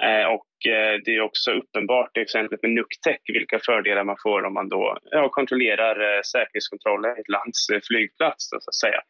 Eh, 0.01 0.25
och 0.25 0.71
eh, 0.71 0.99
det 1.05 1.15
är 1.15 1.21
också 1.21 1.51
uppenbart 1.51 2.17
i 2.17 2.21
exemplet 2.21 2.61
med 2.61 2.71
Nuctec 2.71 3.17
vilka 3.27 3.59
fördelar 3.59 4.03
man 4.03 4.15
får 4.23 4.43
om 4.43 4.53
man 4.53 4.69
då 4.69 4.97
ja, 5.03 5.29
kontrollerar 5.29 6.15
eh, 6.15 6.21
säkerhetskontrollen 6.21 7.17
i 7.17 7.19
ett 7.19 7.29
lands 7.29 7.69
eh, 7.69 7.79
flygplats. 7.87 8.49
Så 8.49 8.55
att 8.55 8.75
säga. 8.75 9.01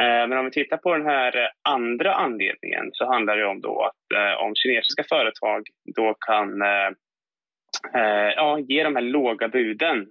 Eh, 0.00 0.28
men 0.28 0.38
om 0.38 0.44
vi 0.44 0.50
tittar 0.50 0.76
på 0.76 0.92
den 0.92 1.06
här 1.06 1.36
eh, 1.36 1.48
andra 1.68 2.14
anledningen 2.14 2.90
så 2.92 3.06
handlar 3.06 3.36
det 3.36 3.46
om 3.46 3.60
då 3.60 3.82
att 3.82 4.38
om 4.38 4.54
kinesiska 4.54 5.04
företag 5.08 5.62
då 5.96 6.14
kan 6.26 6.48
ja, 8.36 8.58
ge 8.58 8.82
de 8.82 8.96
här 8.96 9.02
låga 9.02 9.48
buden 9.48 10.06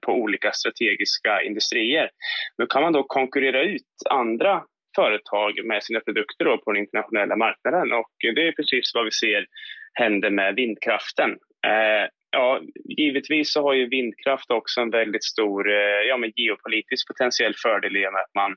på 0.00 0.12
olika 0.12 0.52
strategiska 0.52 1.42
industrier. 1.42 2.10
Då 2.58 2.66
kan 2.66 2.82
man 2.82 2.92
då 2.92 3.02
konkurrera 3.02 3.62
ut 3.62 3.82
andra 4.10 4.62
företag 4.94 5.64
med 5.64 5.82
sina 5.82 6.00
produkter 6.00 6.56
på 6.56 6.72
den 6.72 6.82
internationella 6.82 7.36
marknaden. 7.36 7.92
Och 7.92 8.12
det 8.34 8.48
är 8.48 8.52
precis 8.52 8.94
vad 8.94 9.04
vi 9.04 9.10
ser 9.10 9.46
händer 9.94 10.30
med 10.30 10.54
vindkraften. 10.54 11.30
Eh, 11.66 12.08
ja, 12.30 12.60
givetvis 12.84 13.52
så 13.52 13.62
har 13.62 13.74
ju 13.74 13.88
vindkraft 13.88 14.50
också 14.50 14.80
en 14.80 14.90
väldigt 14.90 15.24
stor 15.24 15.70
eh, 15.70 16.02
ja, 16.08 16.16
men 16.16 16.32
geopolitisk 16.36 17.08
potentiell 17.08 17.54
fördel 17.62 17.96
i 17.96 18.06
och 18.06 18.12
med 18.12 18.20
att 18.20 18.34
man 18.34 18.56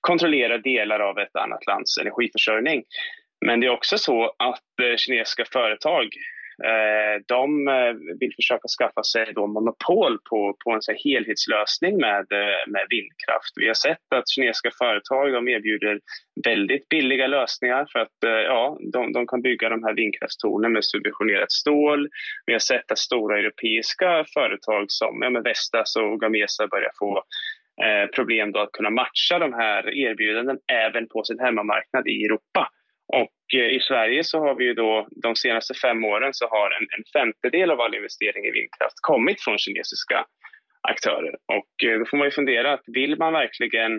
kontrollerar 0.00 0.58
delar 0.58 1.00
av 1.00 1.18
ett 1.18 1.36
annat 1.36 1.66
lands 1.66 1.98
energiförsörjning. 1.98 2.82
Men 3.46 3.60
det 3.60 3.66
är 3.66 3.70
också 3.70 3.98
så 3.98 4.24
att 4.24 4.80
eh, 4.82 4.96
kinesiska 4.96 5.44
företag 5.52 6.08
Eh, 6.70 7.22
de 7.26 7.68
eh, 7.68 7.92
vill 8.20 8.32
försöka 8.36 8.68
skaffa 8.78 9.02
sig 9.02 9.32
då 9.34 9.46
monopol 9.46 10.18
på, 10.30 10.56
på 10.64 10.70
en 10.70 10.82
så 10.82 10.92
helhetslösning 11.04 11.96
med, 11.96 12.26
eh, 12.32 12.62
med 12.66 12.86
vindkraft. 12.90 13.52
Vi 13.56 13.66
har 13.66 13.74
sett 13.74 14.06
att 14.14 14.30
kinesiska 14.30 14.70
företag 14.78 15.32
de 15.32 15.48
erbjuder 15.48 16.00
väldigt 16.44 16.88
billiga 16.88 17.26
lösningar 17.26 17.86
för 17.92 17.98
att 17.98 18.18
ja, 18.20 18.78
de, 18.92 19.12
de 19.12 19.26
kan 19.26 19.42
bygga 19.42 19.68
de 19.68 19.84
här 19.84 19.94
vindkraftstornen 19.94 20.72
med 20.72 20.84
subventionerat 20.84 21.52
stål. 21.52 22.08
Vi 22.46 22.52
har 22.52 22.60
sett 22.60 22.92
att 22.92 22.98
stora 22.98 23.38
europeiska 23.38 24.24
företag 24.34 24.84
som 24.88 25.22
ja, 25.22 25.40
Vestas 25.40 25.96
och 25.96 26.20
Gamesa 26.20 26.66
börjar 26.66 26.92
få 26.98 27.22
problem 28.14 28.52
då 28.52 28.60
att 28.60 28.72
kunna 28.72 28.90
matcha 28.90 29.38
de 29.38 29.52
här 29.52 29.98
erbjudanden 29.98 30.58
även 30.72 31.08
på 31.08 31.24
sin 31.24 31.38
hemmamarknad 31.38 32.08
i 32.08 32.24
Europa. 32.24 32.68
Och 33.12 33.60
eh, 33.60 33.76
i 33.76 33.80
Sverige 33.80 34.24
så 34.24 34.38
har 34.38 34.54
vi 34.54 34.64
ju 34.64 34.74
då 34.74 35.08
de 35.10 35.36
senaste 35.36 35.74
fem 35.74 36.04
åren 36.04 36.34
så 36.34 36.48
har 36.48 36.70
en, 36.70 36.86
en 36.96 37.04
femtedel 37.12 37.70
av 37.70 37.80
all 37.80 37.94
investering 37.94 38.44
i 38.44 38.50
vindkraft 38.50 38.96
kommit 39.00 39.42
från 39.42 39.58
kinesiska 39.58 40.26
aktörer. 40.88 41.34
Och 41.58 41.88
eh, 41.88 41.98
då 41.98 42.04
får 42.06 42.16
man 42.16 42.26
ju 42.26 42.30
fundera 42.30 42.72
att 42.72 42.84
vill 42.86 43.18
man 43.18 43.32
verkligen 43.32 43.92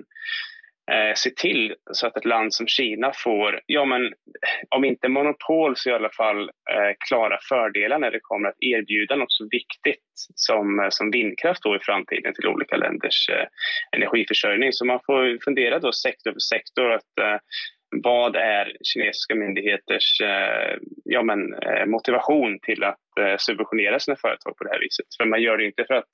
eh, 0.92 1.14
se 1.16 1.30
till 1.30 1.76
så 1.92 2.08
att 2.08 2.18
ett 2.18 2.26
land 2.26 2.54
som 2.54 2.68
Kina 2.68 3.12
får, 3.16 3.60
ja 3.66 3.86
men 3.86 4.14
om 4.70 4.84
inte 4.86 5.08
monopol 5.08 5.76
så 5.76 5.90
i 5.90 5.94
alla 5.94 6.10
fall 6.10 6.42
eh, 6.44 6.94
klara 7.08 7.38
fördelar 7.50 8.00
när 8.00 8.12
det 8.12 8.20
kommer 8.22 8.50
att 8.50 8.58
erbjuda 8.60 9.16
något 9.16 9.32
så 9.32 9.48
viktigt 9.52 10.04
som, 10.36 10.80
eh, 10.80 10.90
som 10.90 11.12
vindkraft 11.12 11.64
då 11.64 11.76
i 11.76 11.80
framtiden 11.80 12.34
till 12.34 12.48
olika 12.48 12.76
länders 12.76 13.30
eh, 13.30 13.46
energiförsörjning. 13.92 14.74
Så 14.74 14.86
man 14.86 15.00
får 15.06 15.44
fundera 15.44 15.80
då 15.80 15.92
sektor 15.92 16.32
för 16.32 16.40
sektor 16.40 16.92
att 16.92 17.18
eh, 17.22 17.38
vad 18.04 18.36
är 18.36 18.78
kinesiska 18.84 19.36
myndigheters 19.36 20.22
eh, 20.22 20.78
ja, 21.04 21.24
men, 21.24 21.54
eh, 21.54 21.86
motivation 21.86 22.60
till 22.60 22.84
att 22.84 23.18
eh, 23.20 23.38
subventionera 23.38 24.00
sina 24.00 24.18
företag 24.18 24.58
på 24.58 24.64
det 24.64 24.70
här 24.70 24.80
viset? 24.80 25.06
För 25.18 25.26
man 25.26 25.42
gör 25.42 25.58
det 25.58 25.66
inte 25.66 25.86
för 25.88 25.94
att 25.94 26.10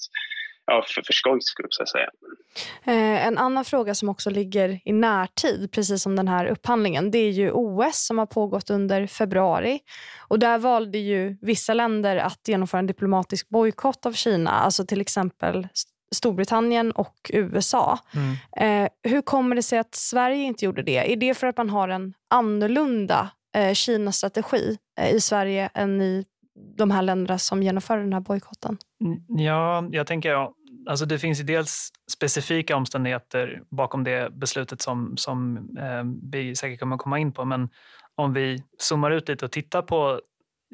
ja, 0.65 0.85
för, 0.87 1.01
för 1.05 1.13
skojs 1.13 1.45
skull, 1.45 1.67
så 1.69 1.83
att 1.83 1.89
säga. 1.89 2.09
en 3.27 3.37
annan 3.37 3.65
fråga 3.65 3.95
som 3.95 4.09
också 4.09 4.29
ligger 4.29 4.79
i 4.85 4.93
närtid, 4.93 5.71
precis 5.71 6.01
som 6.01 6.15
den 6.15 6.27
här 6.27 6.45
upphandlingen, 6.45 7.11
det 7.11 7.17
är 7.17 7.31
ju 7.31 7.51
OS 7.51 8.05
som 8.05 8.17
har 8.17 8.25
pågått 8.25 8.69
under 8.69 9.07
februari. 9.07 9.79
Och 10.27 10.39
där 10.39 10.57
valde 10.57 10.97
ju 10.97 11.37
vissa 11.41 11.73
länder 11.73 12.17
att 12.17 12.47
genomföra 12.47 12.79
en 12.79 12.87
diplomatisk 12.87 13.49
bojkott 13.49 14.05
av 14.05 14.13
Kina, 14.13 14.51
alltså 14.51 14.85
till 14.85 15.01
exempel 15.01 15.67
Storbritannien 16.15 16.91
och 16.91 17.31
USA. 17.33 17.99
Mm. 18.15 18.83
Eh, 18.83 18.89
hur 19.03 19.21
kommer 19.21 19.55
det 19.55 19.63
sig 19.63 19.79
att 19.79 19.95
Sverige 19.95 20.43
inte 20.43 20.65
gjorde 20.65 20.83
det? 20.83 21.13
Är 21.13 21.15
det 21.15 21.33
för 21.33 21.47
att 21.47 21.57
man 21.57 21.69
har 21.69 21.89
en 21.89 22.13
annorlunda 22.29 23.29
eh, 23.55 23.73
Kina-strategi 23.73 24.77
eh, 24.99 25.15
i 25.15 25.21
Sverige 25.21 25.69
än 25.73 26.01
i 26.01 26.25
de 26.77 26.91
här 26.91 27.01
länderna 27.01 27.37
som 27.37 27.63
genomför 27.63 27.97
den 27.97 28.13
här 28.13 28.19
bojkotten? 28.19 28.77
Ja, 29.27 29.87
jag 29.91 30.07
tänker 30.07 30.31
ja. 30.31 30.53
Alltså 30.89 31.05
det 31.05 31.19
finns 31.19 31.39
ju 31.39 31.43
dels 31.43 31.89
specifika 32.11 32.75
omständigheter 32.75 33.61
bakom 33.69 34.03
det 34.03 34.33
beslutet 34.33 34.81
som, 34.81 35.17
som 35.17 35.57
eh, 35.57 36.31
vi 36.31 36.55
säkert 36.55 36.79
kommer 36.79 36.95
att 36.95 37.01
komma 37.01 37.19
in 37.19 37.31
på. 37.31 37.45
Men 37.45 37.69
om 38.15 38.33
vi 38.33 38.63
zoomar 38.77 39.11
ut 39.11 39.29
lite 39.29 39.45
och 39.45 39.51
tittar 39.51 39.81
på... 39.81 40.21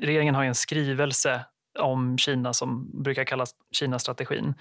Regeringen 0.01 0.35
har 0.35 0.43
en 0.43 0.55
skrivelse 0.55 1.45
om 1.79 2.17
Kina 2.17 2.53
som 2.53 2.91
brukar 3.03 3.23
kallas 3.23 3.51
Kina-strategin. 3.71 4.53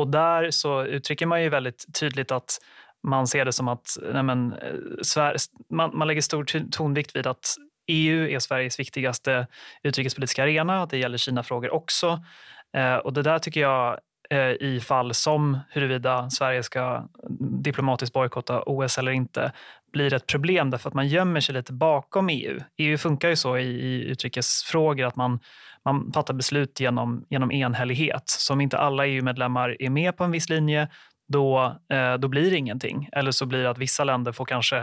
Och 0.00 0.08
där 0.08 0.50
så 0.50 0.84
uttrycker 0.84 1.26
man 1.26 1.42
ju 1.42 1.48
väldigt 1.48 1.94
tydligt 2.00 2.30
att 2.32 2.58
man 3.02 3.26
ser 3.26 3.44
det 3.44 3.52
som 3.52 3.68
att 3.68 3.96
nej 4.12 4.22
men, 4.22 4.52
eh, 4.52 5.32
man, 5.70 5.98
man 5.98 6.08
lägger 6.08 6.22
stor 6.22 6.70
tonvikt 6.70 7.16
vid 7.16 7.26
att 7.26 7.56
EU 7.86 8.28
är 8.28 8.38
Sveriges 8.38 8.80
viktigaste 8.80 9.46
utrikespolitiska 9.82 10.42
arena. 10.42 10.86
Det 10.86 10.98
gäller 10.98 11.18
Kina-frågor 11.18 11.70
också. 11.70 12.20
Eh, 12.76 12.94
och 12.94 13.12
det 13.12 13.22
där 13.22 13.38
tycker 13.38 13.60
jag 13.60 13.98
Eh, 14.32 14.38
i 14.60 14.80
fall 14.80 15.14
som 15.14 15.58
huruvida 15.70 16.30
Sverige 16.30 16.62
ska 16.62 17.08
diplomatiskt 17.62 18.14
bojkotta 18.14 18.62
OS 18.62 18.98
eller 18.98 19.12
inte 19.12 19.52
blir 19.92 20.14
ett 20.14 20.26
problem 20.26 20.70
därför 20.70 20.88
att 20.88 20.94
man 20.94 21.08
gömmer 21.08 21.40
sig 21.40 21.54
lite 21.54 21.72
bakom 21.72 22.28
EU. 22.28 22.60
EU 22.76 22.98
funkar 22.98 23.28
ju 23.28 23.36
så 23.36 23.58
i, 23.58 23.66
i 23.66 24.04
utrikesfrågor 24.04 25.06
att 25.06 25.16
man 25.16 25.40
man 25.84 26.12
fattar 26.12 26.34
beslut 26.34 26.80
genom, 26.80 27.26
genom 27.30 27.52
enhällighet. 27.52 28.22
Så 28.26 28.52
om 28.52 28.60
inte 28.60 28.78
alla 28.78 29.06
EU-medlemmar 29.06 29.76
är 29.82 29.90
med 29.90 30.16
på 30.16 30.24
en 30.24 30.30
viss 30.30 30.48
linje, 30.48 30.88
då, 31.28 31.76
eh, 31.92 32.14
då 32.14 32.28
blir 32.28 32.50
det 32.50 32.56
ingenting. 32.56 33.08
Eller 33.12 33.30
så 33.30 33.46
blir 33.46 33.62
det 33.62 33.70
att 33.70 33.78
vissa 33.78 34.04
länder 34.04 34.32
får 34.32 34.44
kanske 34.44 34.78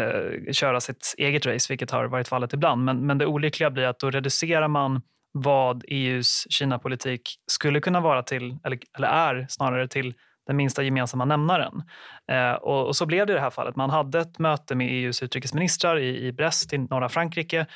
eh, 0.00 0.52
köra 0.52 0.80
sitt 0.80 1.14
eget 1.18 1.46
race, 1.46 1.66
vilket 1.72 1.90
har 1.90 2.04
varit 2.04 2.28
fallet 2.28 2.52
ibland. 2.52 2.84
Men, 2.84 3.06
men 3.06 3.18
det 3.18 3.26
olyckliga 3.26 3.70
blir 3.70 3.84
att 3.84 3.98
då 3.98 4.10
reducerar 4.10 4.68
man 4.68 5.02
vad 5.32 5.84
EUs 5.88 6.46
Kina-politik 6.50 7.22
skulle 7.46 7.80
kunna 7.80 8.00
vara 8.00 8.22
till, 8.22 8.56
eller, 8.64 8.78
eller 8.96 9.08
är 9.08 9.46
snarare 9.48 9.88
till 9.88 10.14
den 10.46 10.56
minsta 10.56 10.82
gemensamma 10.82 11.24
nämnaren. 11.24 11.82
Eh, 12.30 12.52
och, 12.52 12.86
och, 12.86 12.96
så 12.96 13.06
blev 13.06 13.26
det 13.26 13.32
i 13.32 13.36
det 13.36 13.42
här 13.42 13.50
fallet. 13.50 13.76
Man 13.76 13.90
hade 13.90 14.20
ett 14.20 14.38
möte 14.38 14.74
med 14.74 14.88
EUs 14.90 15.22
utrikesministrar 15.22 15.98
i, 15.98 16.26
i 16.26 16.32
Brest 16.32 16.72
i 16.72 16.78
norra 16.78 17.08
Frankrike 17.08 17.66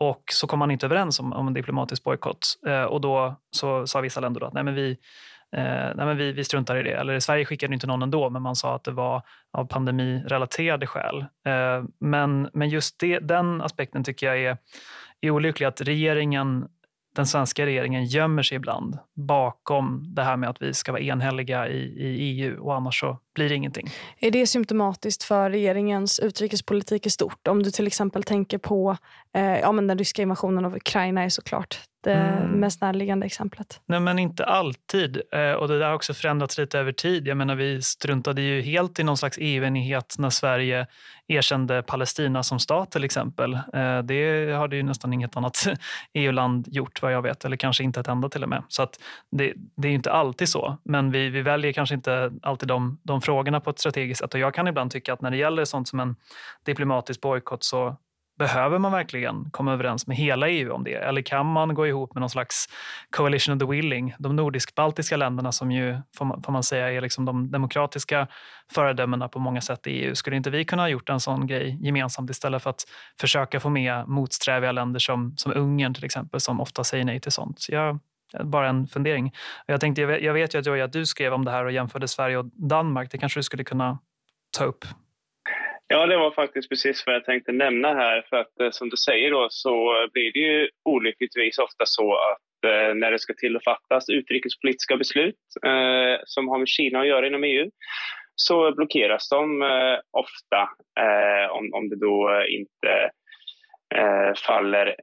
och 0.00 0.22
så 0.32 0.46
kom 0.46 0.58
man 0.58 0.70
inte 0.70 0.86
överens 0.86 1.20
om, 1.20 1.32
om 1.32 1.48
en 1.48 1.54
diplomatisk 1.54 2.04
bojkott. 2.04 2.46
Eh, 2.66 2.82
och 2.82 3.00
då 3.00 3.36
så 3.50 3.86
sa 3.86 4.00
vissa 4.00 4.20
länder 4.20 4.46
att 4.46 4.52
nej 4.52 4.64
men 4.64 4.74
vi, 4.74 4.90
eh, 5.56 5.94
nej 5.94 6.06
men 6.06 6.16
vi, 6.16 6.32
vi 6.32 6.44
struntar 6.44 6.76
i 6.76 6.82
det. 6.82 6.94
Eller 6.94 7.20
Sverige 7.20 7.44
skickade 7.44 7.74
inte 7.74 7.86
någon 7.86 8.02
ändå, 8.02 8.30
men 8.30 8.42
man 8.42 8.56
sa 8.56 8.74
att 8.74 8.84
det 8.84 8.90
var 8.90 9.22
av 9.52 9.64
pandemirelaterade 9.64 10.86
skäl. 10.86 11.20
Eh, 11.20 11.84
men, 12.00 12.50
men 12.52 12.68
just 12.68 13.00
det, 13.00 13.18
den 13.18 13.60
aspekten 13.60 14.04
tycker 14.04 14.26
jag 14.26 14.38
är, 14.38 14.56
är 15.20 15.30
olycklig. 15.30 15.66
Att 15.66 15.80
regeringen 15.80 16.68
den 17.14 17.26
svenska 17.26 17.66
regeringen 17.66 18.04
gömmer 18.04 18.42
sig 18.42 18.56
ibland 18.56 18.98
bakom 19.14 20.14
det 20.14 20.22
här 20.22 20.36
med 20.36 20.50
att 20.50 20.62
vi 20.62 20.74
ska 20.74 20.92
vara 20.92 21.02
enhälliga 21.02 21.68
i, 21.68 21.78
i 21.78 22.18
EU 22.20 22.64
och 22.64 22.74
annars 22.74 23.00
så 23.00 23.18
blir 23.34 23.48
det 23.48 23.54
ingenting. 23.54 23.88
Är 24.18 24.30
det 24.30 24.46
symptomatiskt 24.46 25.22
för 25.22 25.50
regeringens 25.50 26.18
utrikespolitik 26.18 27.06
i 27.06 27.10
stort? 27.10 27.48
Om 27.48 27.62
du 27.62 27.70
till 27.70 27.86
exempel 27.86 28.22
tänker 28.22 28.58
på 28.58 28.96
eh, 29.34 29.58
ja, 29.58 29.72
men 29.72 29.86
den 29.86 29.98
ryska 29.98 30.22
invasionen 30.22 30.64
av 30.64 30.76
Ukraina 30.76 31.22
är 31.22 31.28
såklart 31.28 31.80
det 32.04 32.14
mm. 32.14 32.50
mest 32.50 32.80
närliggande 32.80 33.26
exemplet. 33.26 33.80
Nej, 33.86 34.00
men 34.00 34.18
inte 34.18 34.44
alltid. 34.44 35.22
Eh, 35.32 35.52
och 35.52 35.68
det 35.68 35.78
där 35.78 35.86
har 35.86 35.94
också 35.94 36.14
förändrats 36.14 36.58
lite 36.58 36.78
över 36.78 36.92
tid. 36.92 37.26
Jag 37.26 37.36
menar, 37.36 37.54
vi 37.54 37.82
struntade 37.82 38.42
ju 38.42 38.62
helt 38.62 38.98
i 38.98 39.04
någon 39.04 39.16
slags 39.16 39.38
EU-enighet 39.40 40.14
när 40.18 40.30
Sverige 40.30 40.86
erkände 41.28 41.82
Palestina 41.82 42.42
som 42.42 42.58
stat 42.58 42.90
till 42.90 43.04
exempel. 43.04 43.54
Eh, 43.54 43.98
det 43.98 44.52
har 44.52 44.68
det 44.68 44.76
ju 44.76 44.82
nästan 44.82 45.12
inget 45.12 45.36
annat 45.36 45.66
EU-land 46.14 46.68
gjort 46.68 47.02
vad 47.02 47.12
jag 47.12 47.22
vet, 47.22 47.44
eller 47.44 47.56
kanske 47.56 47.84
inte 47.84 48.00
ett 48.00 48.08
enda 48.08 48.28
till 48.28 48.42
och 48.42 48.48
med. 48.48 48.62
Så 48.68 48.88
det, 49.30 49.52
det 49.76 49.88
är 49.88 49.92
inte 49.92 50.12
alltid 50.12 50.48
så, 50.48 50.78
men 50.84 51.10
vi, 51.10 51.28
vi 51.28 51.42
väljer 51.42 51.72
kanske 51.72 51.94
inte 51.94 52.32
alltid 52.42 52.68
de, 52.68 52.98
de 53.02 53.20
frågorna 53.20 53.60
på 53.60 53.70
ett 53.70 53.78
strategiskt 53.78 54.20
sätt. 54.20 54.34
Och 54.34 54.40
jag 54.40 54.54
kan 54.54 54.68
ibland 54.68 54.90
tycka 54.90 55.12
att 55.12 55.20
när 55.20 55.30
det 55.30 55.36
gäller 55.36 55.64
sånt 55.64 55.88
som 55.88 56.00
en 56.00 56.16
diplomatisk 56.64 57.20
bojkott 57.20 57.64
så 57.64 57.96
Behöver 58.38 58.78
man 58.78 58.92
verkligen 58.92 59.50
komma 59.50 59.72
överens 59.72 60.06
med 60.06 60.16
hela 60.16 60.48
EU 60.48 60.72
om 60.72 60.84
det? 60.84 60.94
Eller 60.94 61.22
kan 61.22 61.46
man 61.46 61.74
gå 61.74 61.86
ihop 61.86 62.14
med 62.14 62.20
någon 62.20 62.30
slags 62.30 62.66
coalition 63.10 63.54
of 63.54 63.60
the 63.60 63.66
willing? 63.66 64.14
De 64.18 64.36
nordisk-baltiska 64.36 65.16
länderna 65.16 65.52
som 65.52 65.72
ju, 65.72 65.98
får 66.16 66.24
man, 66.24 66.42
får 66.42 66.52
man 66.52 66.62
säga, 66.62 66.92
är 66.92 67.00
liksom 67.00 67.24
de 67.24 67.50
demokratiska 67.50 68.26
föredömena 68.72 69.28
på 69.28 69.38
många 69.38 69.60
sätt 69.60 69.86
i 69.86 69.90
EU. 69.90 70.14
Skulle 70.14 70.36
inte 70.36 70.50
vi 70.50 70.64
kunna 70.64 70.82
ha 70.82 70.88
gjort 70.88 71.08
en 71.08 71.20
sån 71.20 71.46
grej 71.46 71.78
gemensamt 71.80 72.30
istället 72.30 72.62
för 72.62 72.70
att 72.70 72.84
försöka 73.20 73.60
få 73.60 73.68
med 73.68 74.08
motsträviga 74.08 74.72
länder 74.72 75.00
som, 75.00 75.36
som 75.36 75.52
Ungern 75.52 75.94
till 75.94 76.04
exempel, 76.04 76.40
som 76.40 76.60
ofta 76.60 76.84
säger 76.84 77.04
nej 77.04 77.20
till 77.20 77.32
sånt? 77.32 77.66
Jag, 77.68 77.98
bara 78.44 78.68
en 78.68 78.86
fundering. 78.86 79.32
Jag, 79.66 79.80
tänkte, 79.80 80.02
jag 80.02 80.34
vet 80.34 80.54
ju 80.54 80.58
att, 80.58 80.66
Joy, 80.66 80.80
att 80.80 80.92
du 80.92 81.06
skrev 81.06 81.32
om 81.32 81.44
det 81.44 81.50
här 81.50 81.64
och 81.64 81.72
jämförde 81.72 82.08
Sverige 82.08 82.38
och 82.38 82.46
Danmark. 82.68 83.10
Det 83.10 83.18
kanske 83.18 83.38
du 83.38 83.42
skulle 83.42 83.64
kunna 83.64 83.98
ta 84.58 84.64
upp? 84.64 84.84
Ja, 85.88 86.06
det 86.06 86.16
var 86.16 86.30
faktiskt 86.30 86.68
precis 86.68 87.06
vad 87.06 87.14
jag 87.14 87.24
tänkte 87.24 87.52
nämna 87.52 87.94
här. 87.94 88.26
För 88.28 88.36
att 88.36 88.60
eh, 88.60 88.70
som 88.70 88.88
du 88.88 88.96
säger 88.96 89.30
då 89.30 89.46
så 89.50 90.06
blir 90.12 90.32
det 90.32 90.38
ju 90.38 90.68
olyckligtvis 90.84 91.58
ofta 91.58 91.86
så 91.86 92.14
att 92.14 92.70
eh, 92.70 92.94
när 92.94 93.10
det 93.10 93.18
ska 93.18 93.34
till 93.34 93.56
att 93.56 93.64
fattas 93.64 94.08
utrikespolitiska 94.08 94.96
beslut 94.96 95.36
eh, 95.66 96.20
som 96.24 96.48
har 96.48 96.58
med 96.58 96.68
Kina 96.68 97.00
att 97.00 97.06
göra 97.06 97.26
inom 97.26 97.44
EU 97.44 97.70
så 98.36 98.74
blockeras 98.74 99.28
de 99.28 99.62
eh, 99.62 99.98
ofta 100.10 100.60
eh, 101.00 101.50
om, 101.50 101.74
om 101.74 101.88
det 101.88 101.96
då 101.96 102.44
inte 102.48 103.10
eh, 103.94 104.34
faller 104.46 104.96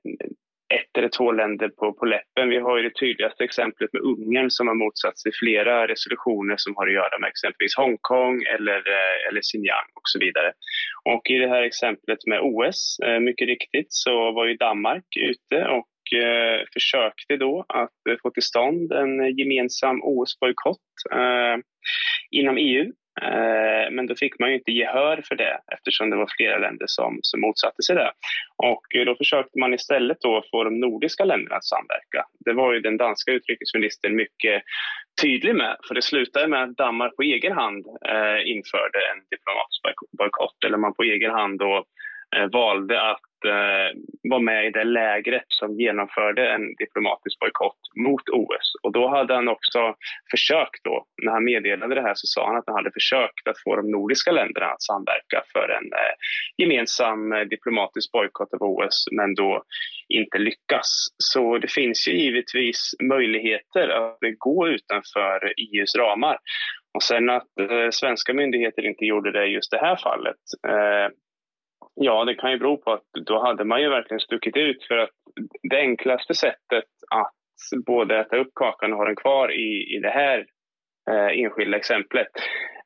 ett 0.72 0.98
eller 0.98 1.10
två 1.10 1.32
länder 1.32 1.70
på, 1.70 1.94
på 1.94 2.06
läppen. 2.06 2.50
Vi 2.50 2.58
har 2.58 2.78
ju 2.78 2.84
det 2.84 3.00
tydligaste 3.00 3.44
exemplet 3.44 3.94
med 3.94 4.02
Ungern 4.02 4.50
som 4.50 4.68
har 4.68 4.76
motsatt 4.76 5.20
sig 5.20 5.32
flera 5.42 5.88
resolutioner 5.88 6.56
som 6.58 6.76
har 6.76 6.88
att 6.88 6.94
göra 6.94 7.20
med 7.20 7.28
exempelvis 7.28 7.76
Hongkong 7.76 8.44
eller, 8.56 8.78
eh, 8.78 9.30
eller 9.30 9.42
Xinjiang 9.42 9.90
och 9.96 10.08
så 10.14 10.20
vidare. 10.20 10.52
Och 11.06 11.30
i 11.30 11.38
det 11.38 11.48
här 11.48 11.62
exemplet 11.62 12.20
med 12.28 12.40
OS, 12.42 13.00
eh, 13.06 13.20
mycket 13.20 13.48
riktigt, 13.48 13.88
så 13.90 14.32
var 14.32 14.46
ju 14.46 14.56
Danmark 14.56 15.06
ute 15.20 15.66
och 15.66 16.20
eh, 16.20 16.60
försökte 16.74 17.38
då 17.38 17.66
att 17.68 18.22
få 18.22 18.30
till 18.30 18.44
stånd 18.44 18.92
en 18.92 19.38
gemensam 19.38 20.02
OS-bojkott 20.04 20.78
inom 22.32 22.58
EU 22.58 22.92
Eh, 23.22 23.92
men 23.92 24.08
då 24.08 24.16
fick 24.16 24.40
man 24.40 24.50
ju 24.50 24.56
inte 24.56 24.72
gehör 24.72 25.24
för 25.28 25.36
det 25.36 25.60
eftersom 25.74 26.10
det 26.10 26.16
var 26.16 26.30
flera 26.38 26.58
länder 26.58 26.86
som, 26.88 27.20
som 27.22 27.42
motsatte 27.42 27.84
sig 27.84 27.96
det. 27.96 28.12
Och 28.58 28.96
eh, 28.96 29.06
då 29.06 29.16
försökte 29.16 29.60
man 29.60 29.74
istället 29.74 30.18
då 30.22 30.44
få 30.52 30.64
de 30.64 30.80
nordiska 30.80 31.26
länderna 31.26 31.56
att 31.56 31.66
samverka. 31.66 32.26
Det 32.46 32.54
var 32.54 32.74
ju 32.74 32.80
den 32.80 32.98
danska 32.98 33.32
utrikesministern 33.32 34.16
mycket 34.16 34.64
tydlig 35.22 35.56
med. 35.56 35.78
För 35.88 35.96
det 35.96 36.02
slutade 36.02 36.48
med 36.48 36.64
att 36.64 36.78
Danmark 36.78 37.16
på 37.16 37.22
egen 37.22 37.52
hand 37.52 37.86
eh, 37.88 38.52
införde 38.54 39.00
en 39.12 39.20
diplomatisk 39.32 39.82
bojkott. 40.18 40.64
Eller 40.66 40.78
man 40.78 40.94
på 40.94 41.04
egen 41.04 41.32
hand 41.32 41.60
då 41.60 41.86
Eh, 42.36 42.48
valde 42.52 43.02
att 43.02 43.46
eh, 43.46 44.00
var 44.30 44.40
med 44.40 44.66
i 44.66 44.70
det 44.70 44.84
lägret 44.84 45.46
som 45.48 45.80
genomförde 45.80 46.50
en 46.50 46.76
diplomatisk 46.76 47.40
bojkott 47.40 47.80
mot 47.96 48.30
OS. 48.30 48.76
Och 48.84 48.92
då 48.92 49.08
hade 49.08 49.34
han 49.34 49.48
också 49.48 49.96
försökt, 50.32 50.84
då, 50.84 51.06
när 51.24 51.32
han 51.32 51.44
meddelade 51.44 51.96
det 51.96 52.02
här 52.02 52.14
så 52.16 52.28
sa 52.28 52.48
han 52.48 52.58
att 52.58 52.64
han 52.68 52.76
hade 52.76 52.92
försökt 52.92 53.48
att 53.48 53.62
få 53.64 53.76
de 53.76 53.92
nordiska 53.92 54.32
länderna 54.32 54.66
att 54.66 54.82
samverka 54.82 55.44
för 55.54 55.70
en 55.70 55.86
eh, 55.86 56.14
gemensam 56.58 57.34
eh, 57.34 57.42
diplomatisk 57.42 58.12
bojkott 58.12 58.54
av 58.54 58.64
OS, 58.64 59.06
men 59.12 59.36
då 59.36 59.64
inte 60.10 60.38
lyckas. 60.38 61.08
Så 61.18 61.58
det 61.58 61.72
finns 61.72 62.08
ju 62.08 62.12
givetvis 62.12 62.96
möjligheter 63.04 63.90
att 63.90 64.18
gå 64.38 64.68
utanför 64.68 65.54
EUs 65.58 65.96
ramar. 65.96 66.38
Och 66.94 67.04
sen 67.04 67.30
att 67.30 67.60
eh, 67.60 67.90
svenska 67.92 68.34
myndigheter 68.34 68.86
inte 68.86 69.06
gjorde 69.06 69.32
det 69.32 69.46
i 69.46 69.54
just 69.54 69.72
det 69.72 69.78
här 69.78 69.96
fallet, 69.96 70.38
eh, 70.68 71.10
Ja, 72.04 72.26
det 72.26 72.36
kan 72.36 72.52
ju 72.52 72.58
bero 72.58 72.78
på 72.78 72.92
att 72.92 73.10
då 73.26 73.40
hade 73.40 73.64
man 73.64 73.82
ju 73.82 73.90
verkligen 73.90 74.20
stuckit 74.20 74.58
ut 74.58 74.84
för 74.88 74.98
att 74.98 75.10
det 75.70 75.78
enklaste 75.78 76.34
sättet 76.34 76.90
att 77.10 77.86
både 77.86 78.20
äta 78.20 78.38
upp 78.38 78.52
kakan 78.56 78.92
och 78.92 78.98
ha 78.98 79.06
den 79.06 79.16
kvar 79.16 79.52
i, 79.52 79.96
i 79.96 80.00
det 80.00 80.10
här 80.10 80.46
eh, 81.10 81.40
enskilda 81.44 81.78
exemplet 81.78 82.28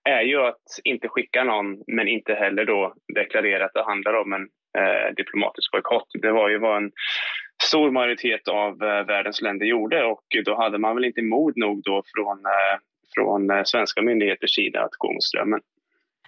är 0.04 0.22
ju 0.22 0.42
att 0.42 0.64
inte 0.84 1.08
skicka 1.08 1.44
någon 1.44 1.84
men 1.88 2.08
inte 2.08 2.34
heller 2.34 2.66
då 2.66 2.94
deklarera 3.16 3.66
att 3.66 3.74
det 3.74 3.84
handlar 3.84 4.14
om 4.14 4.34
en 4.34 4.48
eh, 4.78 5.14
diplomatisk 5.16 5.72
bojkott. 5.72 6.08
Det 6.22 6.32
var 6.32 6.50
ju 6.50 6.58
vad 6.58 6.78
en 6.78 6.92
stor 7.64 7.92
majoritet 7.92 8.48
av 8.48 8.84
eh, 8.84 9.06
världens 9.06 9.42
länder 9.42 9.66
gjorde 9.66 10.04
och 10.04 10.26
då 10.46 10.56
hade 10.56 10.78
man 10.78 10.96
väl 10.96 11.06
inte 11.06 11.22
mod 11.22 11.58
nog 11.58 11.82
då 11.84 12.04
från, 12.16 12.38
eh, 12.46 12.78
från 13.16 13.50
eh, 13.50 13.64
svenska 13.64 14.02
myndigheters 14.02 14.56
sida 14.56 14.82
att 14.82 14.96
gå 14.98 15.14
mot 15.14 15.24
strömmen. 15.24 15.60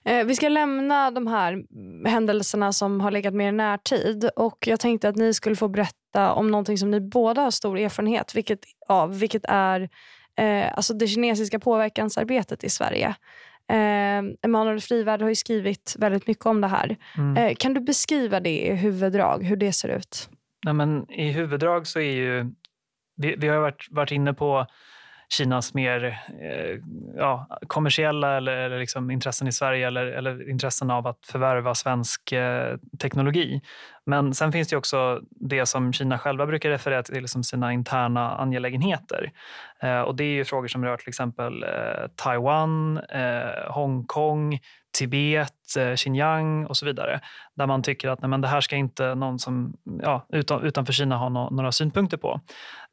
Eh, 0.08 0.26
vi 0.26 0.36
ska 0.36 0.50
lämna 0.50 1.12
de 1.12 1.28
här 1.28 1.64
händelserna 2.08 2.74
som 2.74 3.02
har 3.02 3.12
legat 3.12 3.34
mer 3.34 3.50
i 3.50 3.52
närtid. 3.52 4.30
Och 4.36 4.68
jag 4.68 4.80
tänkte 4.80 5.10
att 5.10 5.16
ni 5.16 5.34
skulle 5.34 5.56
få 5.56 5.68
berätta 5.68 6.34
om 6.34 6.52
någonting 6.52 6.78
som 6.78 6.92
ni 6.92 7.00
båda 7.00 7.42
har 7.42 7.52
stor 7.52 7.80
erfarenhet 7.80 8.36
vilket, 8.36 8.60
av, 8.88 9.20
vilket 9.20 9.46
är 9.48 9.90
eh, 10.38 10.74
alltså 10.74 10.94
det 10.94 11.08
kinesiska 11.08 11.60
påverkansarbetet 11.60 12.64
i 12.64 12.70
Sverige. 12.70 13.16
Eh, 13.70 14.24
Emanuel 14.42 14.82
Frivärd 14.82 15.22
har 15.22 15.34
skrivit 15.34 15.96
väldigt 16.00 16.28
mycket 16.28 16.46
om 16.46 16.62
det 16.62 16.68
här. 16.68 16.98
Mm. 17.18 17.38
Eh, 17.38 17.56
kan 17.56 17.74
du 17.74 17.80
beskriva 17.80 18.40
det 18.40 18.68
i 18.68 18.76
huvuddrag, 18.76 19.44
hur 19.44 19.56
det 19.56 19.74
ser 19.74 19.90
ut? 19.90 20.30
Nej, 20.66 20.74
men 20.74 21.12
I 21.12 21.32
huvuddrag 21.32 21.88
så 21.88 22.00
är 22.00 22.12
ju... 22.12 22.52
Vi, 23.16 23.36
vi 23.38 23.48
har 23.48 23.60
varit, 23.60 23.88
varit 23.92 24.12
inne 24.12 24.34
på 24.34 24.68
Kinas 25.30 25.74
mer 25.74 26.06
eh, 26.42 26.80
ja, 27.16 27.48
kommersiella 27.68 28.38
eller, 28.38 28.58
eller 28.58 28.80
liksom 28.80 29.12
intressen 29.12 29.48
i 29.48 29.52
Sverige 29.52 29.88
eller, 29.88 30.06
eller 30.06 30.50
intressen 30.50 30.92
av 30.92 31.08
att 31.08 31.26
förvärva 31.26 31.76
svensk 31.76 32.32
eh, 32.32 32.78
teknologi. 33.02 33.62
Men 34.08 34.34
sen 34.34 34.52
finns 34.52 34.68
det 34.68 34.78
också 34.78 35.22
det 35.30 35.66
som 35.66 35.94
Kina 35.94 36.20
själva 36.20 36.46
brukar 36.46 36.70
referera 36.70 37.04
till 37.04 37.28
som 37.28 37.44
sina 37.44 37.74
interna 37.74 38.36
angelägenheter. 38.36 39.32
Eh, 39.82 40.02
och 40.02 40.16
det 40.16 40.24
är 40.24 40.34
ju 40.34 40.46
frågor 40.46 40.68
som 40.68 40.86
rör 40.86 40.98
till 40.98 41.10
exempel 41.10 41.64
eh, 41.64 42.08
Taiwan, 42.16 42.98
eh, 42.98 43.72
Hongkong, 43.72 44.60
Tibet, 44.98 45.54
Xinjiang 45.96 46.66
och 46.66 46.78
så 46.78 46.86
vidare. 46.86 47.20
Där 47.56 47.68
man 47.68 47.84
tycker 47.84 48.10
att 48.10 48.22
nej, 48.22 48.30
men 48.30 48.42
det 48.42 48.48
här 48.48 48.62
ska 48.62 48.76
inte 48.76 49.16
någon 49.16 49.40
som 49.40 49.78
ja, 50.02 50.26
utan, 50.30 50.64
utanför 50.64 50.94
Kina 50.94 51.18
ha 51.18 51.30
no, 51.30 51.50
några 51.52 51.72
synpunkter 51.72 52.18
på. 52.18 52.42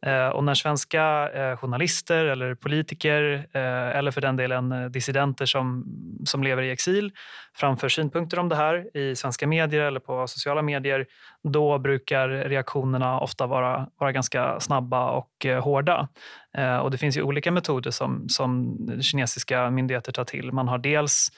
Eh, 0.07 0.29
och 0.29 0.45
när 0.45 0.55
svenska 0.55 1.31
eh, 1.31 1.57
journalister 1.57 2.25
eller 2.25 2.55
politiker 2.55 3.47
eh, 3.53 3.99
eller 3.99 4.11
för 4.11 4.21
den 4.21 4.37
delen 4.37 4.93
dissidenter 4.93 5.47
som, 5.47 5.85
som 6.25 6.43
lever 6.43 6.63
i 6.63 6.71
exil 6.71 7.13
framför 7.57 7.89
synpunkter 7.89 8.39
om 8.39 8.49
det 8.49 8.57
här 8.57 8.97
i 8.97 9.17
svenska 9.17 9.47
medier 9.47 9.81
eller 9.81 10.01
på 10.01 10.27
sociala 10.27 10.63
medier, 10.63 11.04
då 11.43 11.79
brukar 11.79 12.29
reaktionerna 12.29 13.21
ofta 13.21 13.47
vara, 13.47 13.89
vara 13.99 14.13
ganska 14.13 14.61
snabba 14.61 15.11
och 15.11 15.47
eh, 15.47 15.63
hårda. 15.65 16.09
Eh, 16.57 16.77
och 16.77 16.91
det 16.91 16.99
finns 16.99 17.17
ju 17.17 17.23
olika 17.23 17.51
metoder 17.51 17.91
som, 17.91 18.29
som 18.29 18.77
kinesiska 19.03 19.71
myndigheter 19.71 20.13
tar 20.13 20.25
till. 20.25 20.53
Man 20.53 20.69
har 20.69 20.79
dels 20.79 21.29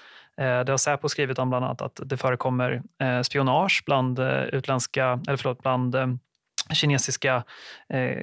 eh, 0.41 0.61
det 0.61 0.73
har 0.73 0.77
Säpo 0.77 1.09
skrivit 1.09 1.39
om 1.39 1.49
bland 1.49 1.65
annat 1.65 1.83
att 1.83 2.01
det 2.05 2.17
förekommer 2.17 2.83
eh, 3.03 3.21
spionage 3.21 3.83
bland 3.87 4.19
utländska, 4.53 5.21
eller 5.27 5.37
förlåt, 5.37 5.63
bland 5.63 5.97
kinesiska 6.75 7.45
eh, 7.89 8.23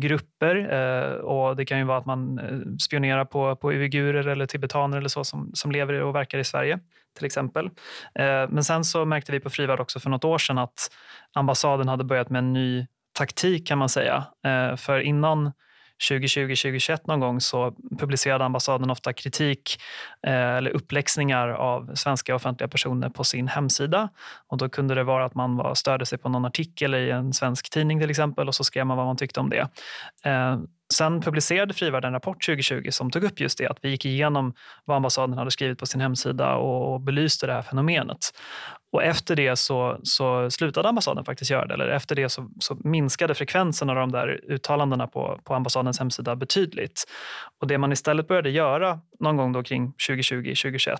grupper. 0.00 0.56
Eh, 0.74 1.14
och 1.14 1.56
Det 1.56 1.64
kan 1.64 1.78
ju 1.78 1.84
vara 1.84 1.98
att 1.98 2.06
man 2.06 2.38
eh, 2.38 2.76
spionerar 2.80 3.24
på, 3.24 3.56
på 3.56 3.72
uigurer 3.72 4.26
eller 4.26 4.46
tibetaner 4.46 4.98
eller 4.98 5.08
så 5.08 5.24
som, 5.24 5.50
som 5.54 5.72
lever 5.72 6.02
och 6.02 6.14
verkar 6.14 6.38
i 6.38 6.44
Sverige 6.44 6.78
till 7.16 7.26
exempel. 7.26 7.66
Eh, 8.14 8.48
men 8.48 8.64
sen 8.64 8.84
så 8.84 9.04
märkte 9.04 9.32
vi 9.32 9.40
på 9.40 9.50
Frivärd 9.50 9.80
också 9.80 10.00
för 10.00 10.10
något 10.10 10.24
år 10.24 10.38
sedan 10.38 10.58
att 10.58 10.90
ambassaden 11.34 11.88
hade 11.88 12.04
börjat 12.04 12.30
med 12.30 12.38
en 12.38 12.52
ny 12.52 12.86
taktik 13.18 13.68
kan 13.68 13.78
man 13.78 13.88
säga. 13.88 14.26
Eh, 14.46 14.76
för 14.76 15.00
innan 15.00 15.52
2020-2021 16.10 17.00
någon 17.04 17.20
gång 17.20 17.40
så 17.40 17.74
publicerade 17.98 18.44
ambassaden 18.44 18.90
ofta 18.90 19.12
kritik 19.12 19.82
eh, 20.26 20.32
eller 20.56 20.70
uppläxningar 20.70 21.48
av 21.48 21.94
svenska 21.94 22.34
offentliga 22.34 22.68
personer 22.68 23.08
på 23.08 23.24
sin 23.24 23.48
hemsida. 23.48 24.08
Och 24.48 24.58
då 24.58 24.68
kunde 24.68 24.94
det 24.94 25.04
vara 25.04 25.24
att 25.24 25.34
man 25.34 25.56
var, 25.56 25.74
störde 25.74 26.06
sig 26.06 26.18
på 26.18 26.28
någon 26.28 26.44
artikel 26.44 26.94
i 26.94 27.10
en 27.10 27.32
svensk 27.32 27.70
tidning 27.70 28.00
till 28.00 28.10
exempel 28.10 28.48
och 28.48 28.54
så 28.54 28.64
skrev 28.64 28.86
man 28.86 28.96
vad 28.96 29.06
man 29.06 29.16
tyckte 29.16 29.40
om 29.40 29.50
det. 29.50 29.68
Eh, 30.24 30.58
sen 30.94 31.20
publicerade 31.20 31.74
Frivärden 31.74 32.08
en 32.08 32.12
rapport 32.12 32.46
2020 32.46 32.90
som 32.90 33.10
tog 33.10 33.24
upp 33.24 33.40
just 33.40 33.58
det, 33.58 33.66
att 33.66 33.78
vi 33.82 33.90
gick 33.90 34.04
igenom 34.04 34.54
vad 34.84 34.96
ambassaden 34.96 35.38
hade 35.38 35.50
skrivit 35.50 35.78
på 35.78 35.86
sin 35.86 36.00
hemsida 36.00 36.54
och 36.54 37.00
belyste 37.00 37.46
det 37.46 37.52
här 37.52 37.62
fenomenet. 37.62 38.18
Och 38.92 39.02
efter 39.02 39.36
det 39.36 39.56
så, 39.56 40.00
så 40.02 40.50
slutade 40.50 40.88
ambassaden 40.88 41.24
faktiskt 41.24 41.50
göra 41.50 41.66
det. 41.66 41.74
Eller 41.74 41.88
efter 41.88 42.14
det 42.14 42.28
så, 42.28 42.50
så, 42.60 42.76
minskade 42.84 43.34
frekvensen 43.34 43.90
av 43.90 43.96
de 43.96 44.12
där 44.12 44.40
uttalandena 44.48 45.06
på, 45.06 45.40
på 45.44 45.54
ambassadens 45.54 45.98
hemsida 45.98 46.36
betydligt. 46.36 47.04
Och 47.60 47.66
det 47.66 47.78
man 47.78 47.92
istället 47.92 48.28
började 48.28 48.50
göra 48.50 49.00
någon 49.20 49.36
gång 49.36 49.52
då 49.52 49.62
kring 49.62 49.92
2020-2021 50.08 50.96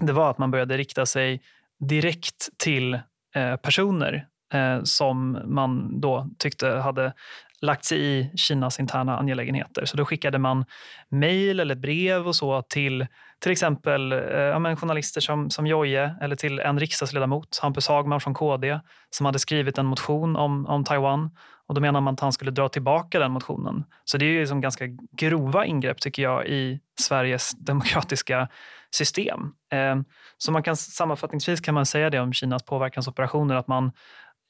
det 0.00 0.12
var 0.12 0.30
att 0.30 0.38
man 0.38 0.50
började 0.50 0.76
rikta 0.76 1.06
sig 1.06 1.42
direkt 1.78 2.48
till 2.56 2.94
eh, 3.34 3.56
personer 3.56 4.26
eh, 4.52 4.82
som 4.82 5.38
man 5.44 6.00
då 6.00 6.28
tyckte 6.38 6.68
hade 6.68 7.12
lagt 7.60 7.84
sig 7.84 7.98
i 8.00 8.30
Kinas 8.36 8.80
interna 8.80 9.18
angelägenheter. 9.18 9.84
Så 9.84 9.96
då 9.96 10.04
skickade 10.04 10.38
man 10.38 10.64
mejl 11.08 11.60
eller 11.60 11.74
brev 11.74 12.28
och 12.28 12.36
så 12.36 12.62
till 12.62 13.06
till 13.40 13.52
exempel 13.52 14.12
eh, 14.12 14.76
journalister 14.76 15.20
som, 15.20 15.50
som 15.50 15.66
Joje 15.66 16.14
eller 16.20 16.36
till 16.36 16.58
en 16.58 16.78
riksdagsledamot, 16.78 17.58
Hampus 17.62 17.88
Hagman 17.88 18.20
från 18.20 18.34
KD, 18.34 18.80
som 19.10 19.26
hade 19.26 19.38
skrivit 19.38 19.78
en 19.78 19.86
motion 19.86 20.36
om, 20.36 20.66
om 20.66 20.84
Taiwan. 20.84 21.30
Och 21.66 21.74
Då 21.74 21.80
menar 21.80 22.00
man 22.00 22.14
att 22.14 22.20
han 22.20 22.32
skulle 22.32 22.50
dra 22.50 22.68
tillbaka 22.68 23.18
den 23.18 23.32
motionen. 23.32 23.84
Så 24.04 24.18
det 24.18 24.24
är 24.24 24.30
ju 24.30 24.40
liksom 24.40 24.60
ganska 24.60 24.84
grova 25.12 25.66
ingrepp 25.66 26.00
tycker 26.00 26.22
jag 26.22 26.46
i 26.46 26.80
Sveriges 27.00 27.50
demokratiska 27.50 28.48
system. 28.94 29.40
Eh, 29.72 29.96
så 30.38 30.52
man 30.52 30.62
kan 30.62 30.76
sammanfattningsvis 30.76 31.60
kan 31.60 31.74
man 31.74 31.86
säga 31.86 32.10
det 32.10 32.20
om 32.20 32.32
Kinas 32.32 32.62
påverkansoperationer 32.62 33.54
att 33.54 33.68
man 33.68 33.92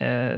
eh, 0.01 0.37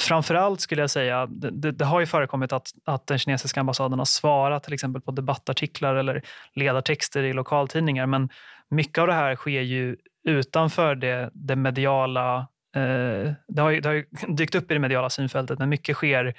Framförallt 0.00 0.60
skulle 0.60 0.80
jag 0.80 0.90
säga, 0.90 1.26
det, 1.26 1.72
det, 1.72 1.84
har 1.84 2.00
ju 2.00 2.06
förekommit 2.06 2.52
att, 2.52 2.70
att 2.84 3.06
den 3.06 3.18
kinesiska 3.18 3.60
ambassaden 3.60 3.98
har 3.98 4.06
svarat 4.06 4.64
till 4.64 4.74
exempel 4.74 5.02
på 5.02 5.10
debattartiklar 5.10 5.94
eller 5.94 6.22
ledartexter 6.54 7.22
i 7.22 7.32
lokaltidningar. 7.32 8.06
Men 8.06 8.28
mycket 8.68 8.98
av 8.98 9.06
det 9.06 9.12
här 9.12 9.36
sker 9.36 9.60
ju 9.60 9.96
utanför 10.24 10.94
det, 10.94 11.30
det 11.32 11.56
mediala 11.56 12.36
eh, 12.76 13.32
det, 13.48 13.62
har 13.62 13.70
ju, 13.70 13.80
det 13.80 13.88
har 13.88 13.94
ju 13.94 14.04
dykt 14.28 14.54
upp 14.54 14.70
i 14.70 14.74
det 14.74 14.80
mediala 14.80 15.10
synfältet, 15.10 15.58
men 15.58 15.68
mycket 15.68 15.96
sker 15.96 16.34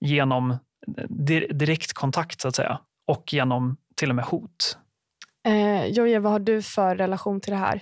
genom 0.00 0.56
direkt 1.50 1.92
kontakt 1.92 2.40
så 2.40 2.48
att 2.48 2.54
säga 2.54 2.78
och 3.06 3.32
genom 3.32 3.76
till 3.96 4.10
och 4.10 4.16
med 4.16 4.24
hot. 4.24 4.78
Eh, 5.46 5.86
Joje, 5.86 6.18
vad 6.18 6.32
har 6.32 6.38
du 6.38 6.62
för 6.62 6.96
relation 6.96 7.40
till 7.40 7.52
det 7.52 7.58
här? 7.58 7.80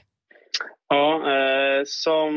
Ja, 0.89 1.15
eh, 1.17 1.83
som 1.87 2.33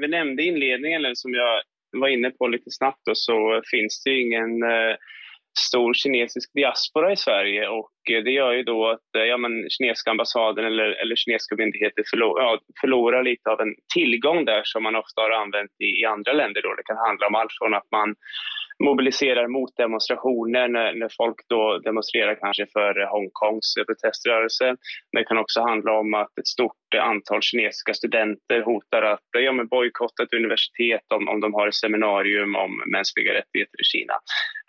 vi 0.00 0.08
nämnde 0.08 0.42
i 0.42 0.46
inledningen, 0.46 1.04
eller 1.04 1.14
som 1.14 1.34
jag 1.34 1.62
var 2.00 2.08
inne 2.08 2.30
på 2.30 2.46
lite 2.46 2.70
snabbt 2.70 3.00
då, 3.06 3.14
så 3.14 3.62
finns 3.70 4.02
det 4.04 4.20
ingen 4.20 4.62
eh, 4.62 4.96
stor 5.58 5.94
kinesisk 5.94 6.52
diaspora 6.54 7.12
i 7.12 7.16
Sverige 7.16 7.68
och 7.68 7.94
eh, 8.10 8.22
det 8.24 8.30
gör 8.30 8.52
ju 8.52 8.62
då 8.62 8.90
att 8.90 9.10
eh, 9.16 9.22
ja, 9.22 9.36
men, 9.36 9.70
kinesiska 9.70 10.10
ambassaden 10.10 10.64
eller, 10.64 10.88
eller 11.02 11.16
kinesiska 11.16 11.56
myndigheter 11.56 12.02
förlor, 12.10 12.40
ja, 12.40 12.60
förlorar 12.80 13.22
lite 13.22 13.50
av 13.50 13.60
en 13.60 13.74
tillgång 13.94 14.44
där 14.44 14.62
som 14.64 14.82
man 14.82 14.96
ofta 14.96 15.20
har 15.20 15.30
använt 15.30 15.70
i, 15.80 16.00
i 16.00 16.04
andra 16.04 16.32
länder. 16.32 16.62
Då. 16.62 16.74
Det 16.74 16.82
kan 16.82 16.96
handla 16.96 17.26
om 17.26 17.34
allt 17.34 17.52
från 17.58 17.74
att 17.74 17.88
man 17.90 18.14
mobiliserar 18.84 19.48
mot 19.48 19.76
demonstrationer 19.76 20.68
när, 20.68 20.94
när 20.94 21.08
folk 21.16 21.36
då 21.48 21.78
demonstrerar 21.78 22.34
kanske 22.34 22.66
för 22.72 23.10
Hongkongs 23.10 23.74
proteströrelse. 23.86 24.76
Det 25.12 25.24
kan 25.24 25.38
också 25.38 25.60
handla 25.60 25.92
om 25.92 26.14
att 26.14 26.38
ett 26.38 26.46
stort 26.46 26.94
antal 27.00 27.42
kinesiska 27.42 27.94
studenter 27.94 28.62
hotar 28.62 29.02
att 29.02 29.20
ja, 29.38 29.64
bojkotta 29.70 30.22
ett 30.22 30.32
universitet 30.32 31.12
om, 31.14 31.28
om 31.28 31.40
de 31.40 31.54
har 31.54 31.68
ett 31.68 31.74
seminarium 31.74 32.56
om 32.56 32.82
mänskliga 32.92 33.34
rättigheter 33.34 33.80
i 33.80 33.84
Kina. 33.84 34.14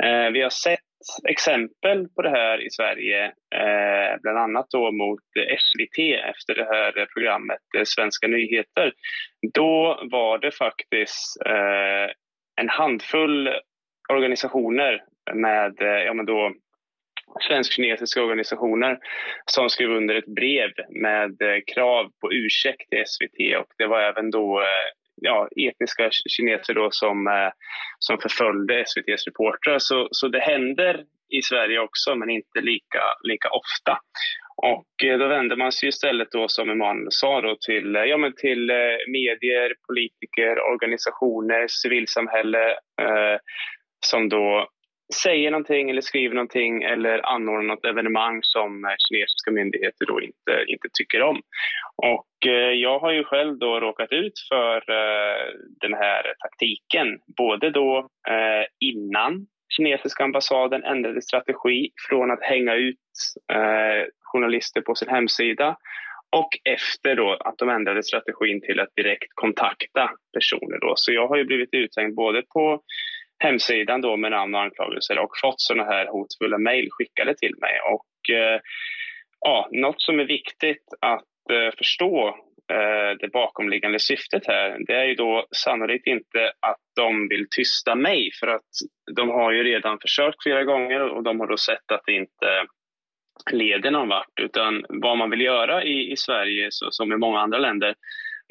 Eh, 0.03 0.31
vi 0.31 0.41
har 0.41 0.49
sett 0.49 0.79
exempel 1.27 2.07
på 2.07 2.21
det 2.21 2.29
här 2.29 2.67
i 2.67 2.69
Sverige, 2.69 3.25
eh, 3.55 4.21
bland 4.21 4.37
annat 4.37 4.65
då 4.69 4.91
mot 4.91 5.19
SVT 5.59 5.99
efter 6.29 6.55
det 6.55 6.65
här 6.65 7.07
programmet 7.13 7.59
eh, 7.77 7.83
Svenska 7.85 8.27
nyheter. 8.27 8.93
Då 9.53 9.99
var 10.11 10.37
det 10.37 10.51
faktiskt 10.51 11.41
eh, 11.45 12.11
en 12.61 12.69
handfull 12.69 13.49
organisationer 14.13 15.03
med 15.33 15.81
eh, 15.81 16.03
ja, 16.05 16.13
men 16.13 16.25
då, 16.25 16.53
svensk-kinesiska 17.47 18.23
organisationer 18.23 18.97
som 19.45 19.69
skrev 19.69 19.89
under 19.89 20.15
ett 20.15 20.35
brev 20.35 20.71
med 20.89 21.41
eh, 21.41 21.59
krav 21.73 22.11
på 22.21 22.33
ursäkt 22.33 22.89
till 22.89 23.03
SVT 23.05 23.57
och 23.59 23.73
det 23.77 23.87
var 23.87 24.01
även 24.01 24.31
då 24.31 24.59
eh, 24.59 24.91
ja, 25.21 25.47
etniska 25.55 26.09
kineser 26.11 26.73
då 26.73 26.91
som, 26.91 27.49
som 27.99 28.17
förföljde 28.17 28.81
SVTs 28.81 29.27
reportrar. 29.27 29.79
Så, 29.79 30.07
så 30.11 30.27
det 30.27 30.39
händer 30.39 31.03
i 31.29 31.41
Sverige 31.41 31.79
också, 31.79 32.15
men 32.15 32.29
inte 32.29 32.61
lika, 32.61 33.01
lika 33.23 33.49
ofta. 33.49 33.99
Och 34.57 35.19
då 35.19 35.27
vänder 35.27 35.55
man 35.55 35.71
sig 35.71 35.89
istället 35.89 36.31
då, 36.31 36.47
som 36.47 36.69
Emanuel 36.69 37.07
sa, 37.09 37.41
då, 37.41 37.55
till, 37.65 37.93
ja, 37.93 38.17
men 38.17 38.33
till 38.35 38.71
medier, 39.07 39.73
politiker, 39.87 40.59
organisationer, 40.73 41.65
civilsamhälle 41.69 42.71
eh, 43.01 43.37
som 44.05 44.29
då 44.29 44.67
säger 45.13 45.51
någonting 45.51 45.89
eller 45.89 46.01
skriver 46.01 46.35
någonting 46.35 46.83
eller 46.83 47.25
anordnar 47.25 47.75
något 47.75 47.85
evenemang 47.85 48.39
som 48.43 48.85
eh, 48.85 48.95
kinesiska 49.09 49.51
myndigheter 49.51 50.05
då 50.05 50.21
inte, 50.21 50.65
inte 50.67 50.87
tycker 50.93 51.21
om. 51.21 51.41
Och 51.95 52.47
eh, 52.47 52.71
jag 52.71 52.99
har 52.99 53.11
ju 53.11 53.23
själv 53.23 53.57
då 53.57 53.79
råkat 53.79 54.11
ut 54.11 54.33
för 54.49 54.77
eh, 54.77 55.53
den 55.81 55.93
här 55.93 56.33
taktiken, 56.39 57.19
både 57.37 57.69
då 57.69 57.97
eh, 58.29 58.65
innan 58.79 59.47
kinesiska 59.77 60.23
ambassaden 60.23 60.83
ändrade 60.83 61.21
strategi 61.21 61.89
från 62.09 62.31
att 62.31 62.43
hänga 62.43 62.75
ut 62.75 62.97
eh, 63.53 64.07
journalister 64.21 64.81
på 64.81 64.95
sin 64.95 65.09
hemsida 65.09 65.77
och 66.35 66.49
efter 66.63 67.15
då 67.15 67.37
att 67.39 67.57
de 67.57 67.69
ändrade 67.69 68.03
strategin 68.03 68.61
till 68.61 68.79
att 68.79 68.95
direkt 68.95 69.31
kontakta 69.33 70.11
personer. 70.33 70.79
Då. 70.79 70.93
Så 70.95 71.11
jag 71.13 71.27
har 71.27 71.37
ju 71.37 71.45
blivit 71.45 71.73
uthängd 71.73 72.15
både 72.15 72.41
på 72.53 72.81
hemsidan 73.39 74.02
då 74.02 74.17
med 74.17 74.32
namn 74.32 74.56
och 74.56 74.62
anklagelser 74.62 75.19
och 75.19 75.32
fått 75.41 75.62
sådana 75.62 75.84
här 75.84 76.06
hotfulla 76.06 76.58
mejl 76.58 76.88
skickade 76.91 77.36
till 77.36 77.56
mig. 77.58 77.80
Och 77.93 78.36
eh, 78.36 78.60
ja, 79.39 79.69
något 79.71 80.02
som 80.02 80.19
är 80.19 80.26
viktigt 80.26 80.84
att 81.02 81.52
eh, 81.52 81.76
förstå 81.78 82.28
eh, 82.71 83.17
det 83.19 83.32
bakomliggande 83.34 84.00
syftet 84.00 84.48
här, 84.48 84.78
det 84.88 84.93
är 84.93 85.06
ju 85.06 85.15
då 85.15 85.48
sannolikt 85.52 86.08
inte 86.08 86.52
att 86.60 86.82
de 86.95 87.28
vill 87.28 87.48
tysta 87.56 87.95
mig 87.95 88.30
för 88.39 88.48
att 88.48 88.69
de 89.15 89.30
har 89.30 89.52
ju 89.52 89.63
redan 89.63 90.00
försökt 90.00 90.43
flera 90.43 90.63
gånger 90.63 91.02
och 91.02 91.24
de 91.24 91.39
har 91.39 91.48
då 91.48 91.58
sett 91.58 91.91
att 91.91 92.02
det 92.06 92.13
inte 92.13 92.65
leder 93.52 93.91
någon 93.91 94.10
vart. 94.10 94.39
Utan 94.41 94.86
vad 94.89 95.17
man 95.17 95.30
vill 95.30 95.41
göra 95.41 95.84
i, 95.84 96.12
i 96.12 96.17
Sverige, 96.17 96.67
så, 96.71 96.91
som 96.91 97.13
i 97.13 97.17
många 97.17 97.39
andra 97.39 97.58
länder, 97.58 97.95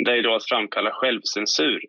det 0.05 0.11
är 0.11 0.23
då 0.23 0.35
att 0.35 0.49
framkalla 0.49 0.91
självcensur. 0.93 1.81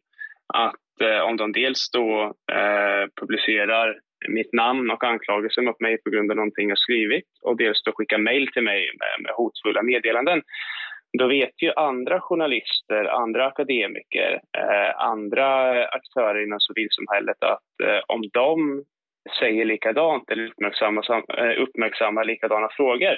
Att 0.53 1.01
eh, 1.01 1.19
om 1.19 1.37
de 1.37 1.51
dels 1.51 1.89
då 1.91 2.33
eh, 2.51 3.09
publicerar 3.21 3.99
mitt 4.27 4.53
namn 4.53 4.91
och 4.91 5.03
anklagelser 5.03 5.61
mot 5.61 5.79
mig 5.79 5.97
på 6.03 6.09
grund 6.09 6.31
av 6.31 6.37
någonting 6.37 6.69
jag 6.69 6.77
skrivit 6.77 7.25
och 7.41 7.57
dels 7.57 7.83
då 7.83 7.91
skickar 7.95 8.17
mejl 8.17 8.47
till 8.47 8.63
mig 8.63 8.89
med, 8.99 9.23
med 9.23 9.31
hotfulla 9.35 9.83
meddelanden 9.83 10.41
då 11.17 11.27
vet 11.27 11.61
ju 11.61 11.71
andra 11.75 12.21
journalister, 12.21 13.05
andra 13.05 13.45
akademiker, 13.45 14.41
eh, 14.57 14.99
andra 14.99 15.85
aktörer 15.87 16.43
inom 16.43 16.59
civilsamhället 16.59 17.43
att 17.43 17.87
eh, 17.89 18.01
om 18.07 18.21
de 18.33 18.83
säger 19.39 19.65
likadant 19.65 20.31
eller 20.31 20.47
uppmärksammar, 20.47 21.23
eh, 21.39 21.61
uppmärksammar 21.61 22.25
likadana 22.25 22.69
frågor 22.71 23.15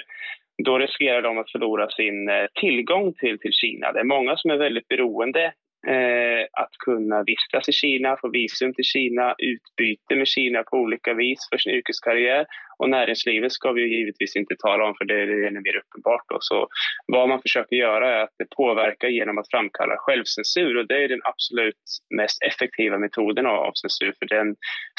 då 0.64 0.78
riskerar 0.78 1.22
de 1.22 1.38
att 1.38 1.50
förlora 1.50 1.90
sin 1.90 2.28
eh, 2.28 2.46
tillgång 2.60 3.14
till, 3.14 3.38
till 3.38 3.52
Kina. 3.52 3.92
Det 3.92 4.00
är 4.00 4.04
många 4.04 4.36
som 4.36 4.50
är 4.50 4.56
väldigt 4.56 4.88
beroende 4.88 5.52
eh, 5.86 6.62
att 6.62 6.72
kunna 6.84 7.22
vistas 7.22 7.68
i 7.68 7.72
Kina, 7.72 8.16
få 8.20 8.28
visum 8.30 8.74
till 8.74 8.84
Kina, 8.84 9.34
utbyte 9.38 10.16
med 10.16 10.28
Kina 10.28 10.62
på 10.62 10.76
olika 10.76 11.14
vis 11.14 11.38
för 11.50 11.58
sin 11.58 11.72
yrkeskarriär. 11.72 12.46
Och 12.78 12.90
näringslivet 12.90 13.52
ska 13.52 13.72
vi 13.72 13.96
givetvis 13.96 14.36
inte 14.36 14.54
tala 14.58 14.84
om 14.84 14.94
för 14.98 15.04
det 15.04 15.14
är 15.14 15.46
ännu 15.46 15.60
mer 15.60 15.76
uppenbart. 15.76 16.24
Då. 16.28 16.36
Så 16.40 16.68
vad 17.06 17.28
man 17.28 17.42
försöker 17.42 17.76
göra 17.76 18.14
är 18.14 18.22
att 18.22 18.34
det 18.38 18.50
påverkar 18.56 19.08
genom 19.08 19.38
att 19.38 19.50
framkalla 19.50 19.96
självcensur 19.96 20.76
och 20.76 20.86
det 20.86 21.04
är 21.04 21.08
den 21.08 21.20
absolut 21.24 21.84
mest 22.14 22.42
effektiva 22.42 22.98
metoden 22.98 23.46
av 23.46 23.72
censur 23.72 24.14
för 24.18 24.26
den 24.26 24.56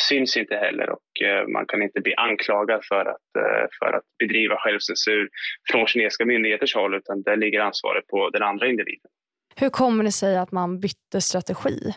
syns 0.09 0.37
inte 0.37 0.55
heller 0.55 0.89
och 0.89 1.23
eh, 1.23 1.47
man 1.47 1.65
kan 1.65 1.81
inte 1.81 2.01
bli 2.01 2.15
anklagad 2.15 2.81
för 2.89 3.05
att, 3.05 3.29
eh, 3.37 3.67
för 3.79 3.93
att 3.97 4.03
bedriva 4.19 4.55
självcensur 4.57 5.29
från 5.71 5.87
kinesiska 5.87 6.25
myndigheters 6.25 6.75
håll 6.75 6.95
utan 6.95 7.21
där 7.21 7.35
ligger 7.35 7.61
ansvaret 7.61 8.07
på 8.07 8.29
den 8.29 8.43
andra 8.43 8.67
individen. 8.67 9.11
Hur 9.59 9.69
kommer 9.69 10.03
det 10.03 10.11
sig 10.11 10.37
att 10.37 10.51
man 10.51 10.79
bytte 10.79 11.21
strategi? 11.21 11.93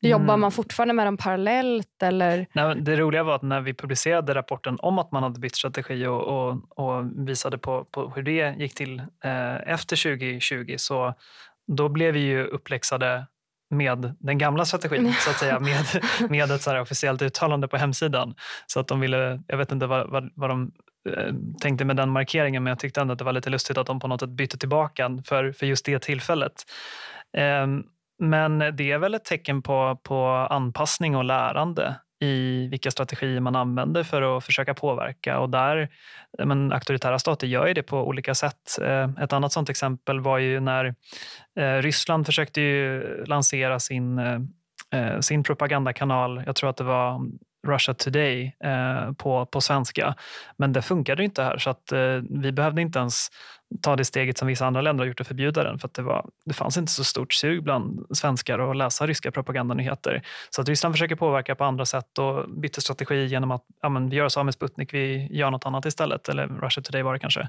Jobbar 0.00 0.34
mm. 0.34 0.40
man 0.40 0.52
fortfarande 0.52 0.94
med 0.94 1.06
dem 1.06 1.16
parallellt? 1.16 2.02
Eller? 2.02 2.46
Nej, 2.52 2.76
det 2.80 2.96
roliga 2.96 3.22
var 3.22 3.34
att 3.34 3.42
när 3.42 3.60
vi 3.60 3.74
publicerade 3.74 4.34
rapporten 4.34 4.76
om 4.80 4.98
att 4.98 5.12
man 5.12 5.22
hade 5.22 5.40
bytt 5.40 5.56
strategi 5.56 6.06
och, 6.06 6.22
och, 6.22 6.78
och 6.78 7.28
visade 7.28 7.58
på, 7.58 7.84
på, 7.84 8.12
hur 8.16 8.22
det 8.22 8.54
gick 8.58 8.74
till 8.74 8.98
eh, 8.98 9.72
efter 9.72 10.16
2020 10.16 10.74
så 10.78 11.14
då 11.66 11.88
blev 11.88 12.14
vi 12.14 12.20
ju 12.20 12.44
uppläxade 12.44 13.26
med 13.70 14.16
den 14.20 14.38
gamla 14.38 14.64
strategin, 14.64 15.14
så 15.18 15.30
att 15.30 15.38
säga, 15.38 15.60
med, 15.60 16.04
med 16.30 16.50
ett 16.50 16.62
så 16.62 16.80
officiellt 16.80 17.22
uttalande 17.22 17.68
på 17.68 17.76
hemsidan. 17.76 18.34
Så 18.66 18.80
att 18.80 18.88
de 18.88 19.00
ville, 19.00 19.42
jag 19.46 19.56
vet 19.56 19.72
inte 19.72 19.86
vad, 19.86 20.10
vad, 20.10 20.30
vad 20.34 20.50
de 20.50 20.72
Eh, 21.16 21.34
tänkte 21.60 21.84
med 21.84 21.96
den 21.96 22.10
markeringen, 22.10 22.62
men 22.62 22.70
jag 22.70 22.78
tyckte 22.78 23.00
ändå 23.00 23.12
att 23.12 23.18
det 23.18 23.24
var 23.24 23.32
lite 23.32 23.50
lustigt 23.50 23.78
att 23.78 23.86
de 23.86 24.00
på 24.00 24.08
något 24.08 24.20
sätt 24.20 24.30
bytte 24.30 24.58
tillbaka 24.58 25.18
för, 25.24 25.52
för 25.52 25.66
just 25.66 25.84
det 25.84 25.98
tillfället. 25.98 26.64
Ehm, 27.36 27.82
men 28.18 28.58
det 28.58 28.92
är 28.92 28.98
väl 28.98 29.14
ett 29.14 29.24
tecken 29.24 29.62
på, 29.62 30.00
på 30.02 30.26
anpassning 30.50 31.16
och 31.16 31.24
lärande 31.24 31.94
i 32.20 32.68
vilka 32.70 32.90
strategier 32.90 33.40
man 33.40 33.56
använder 33.56 34.02
för 34.02 34.36
att 34.36 34.44
försöka 34.44 34.74
påverka. 34.74 35.38
Och 35.38 35.50
där, 35.50 35.88
men 36.44 36.72
auktoritära 36.72 37.18
stater 37.18 37.46
gör 37.46 37.66
ju 37.66 37.74
det 37.74 37.82
på 37.82 38.08
olika 38.08 38.34
sätt. 38.34 38.78
Ehm, 38.82 39.16
ett 39.16 39.32
annat 39.32 39.52
sånt 39.52 39.70
exempel 39.70 40.20
var 40.20 40.38
ju 40.38 40.60
när 40.60 40.94
eh, 41.60 41.82
Ryssland 41.82 42.26
försökte 42.26 42.60
lansera 43.26 43.80
sin, 43.80 44.18
eh, 44.18 45.20
sin 45.20 45.42
propagandakanal, 45.42 46.42
jag 46.46 46.56
tror 46.56 46.70
att 46.70 46.76
det 46.76 46.84
var 46.84 47.20
Russia 47.68 47.94
Today 47.94 48.56
eh, 48.64 49.12
på, 49.12 49.46
på 49.46 49.60
svenska. 49.60 50.14
Men 50.56 50.72
det 50.72 50.82
funkade 50.82 51.24
inte 51.24 51.42
här 51.42 51.58
så 51.58 51.70
att 51.70 51.92
eh, 51.92 52.20
vi 52.30 52.52
behövde 52.52 52.82
inte 52.82 52.98
ens 52.98 53.28
ta 53.82 53.96
det 53.96 54.04
steget 54.04 54.38
som 54.38 54.48
vissa 54.48 54.66
andra 54.66 54.80
länder 54.80 55.04
har 55.04 55.08
gjort 55.08 55.20
och 55.20 55.26
förbjuda 55.26 55.64
den 55.64 55.78
för 55.78 55.88
att 55.88 55.94
det, 55.94 56.02
var, 56.02 56.26
det 56.44 56.54
fanns 56.54 56.76
inte 56.76 56.92
så 56.92 57.04
stort 57.04 57.32
sug 57.32 57.62
bland 57.62 58.06
svenskar 58.16 58.58
att 58.58 58.76
läsa 58.76 59.06
ryska 59.06 59.30
propagandanyheter. 59.30 60.22
Så 60.50 60.60
att 60.60 60.68
Ryssland 60.68 60.94
försöker 60.94 61.16
påverka 61.16 61.54
på 61.54 61.64
andra 61.64 61.86
sätt 61.86 62.18
och 62.18 62.50
bytte 62.50 62.80
strategi 62.80 63.26
genom 63.26 63.50
att 63.50 63.64
ja, 63.82 63.88
men 63.88 64.10
vi 64.10 64.16
gör 64.16 64.24
oss 64.24 64.36
av 64.36 64.44
med 64.44 64.54
Sputnik, 64.54 64.94
vi 64.94 65.28
gör 65.30 65.50
något 65.50 65.66
annat 65.66 65.86
istället. 65.86 66.28
Eller 66.28 66.46
Russia 66.46 66.82
Today 66.82 67.02
var 67.02 67.12
det 67.12 67.18
kanske. 67.18 67.48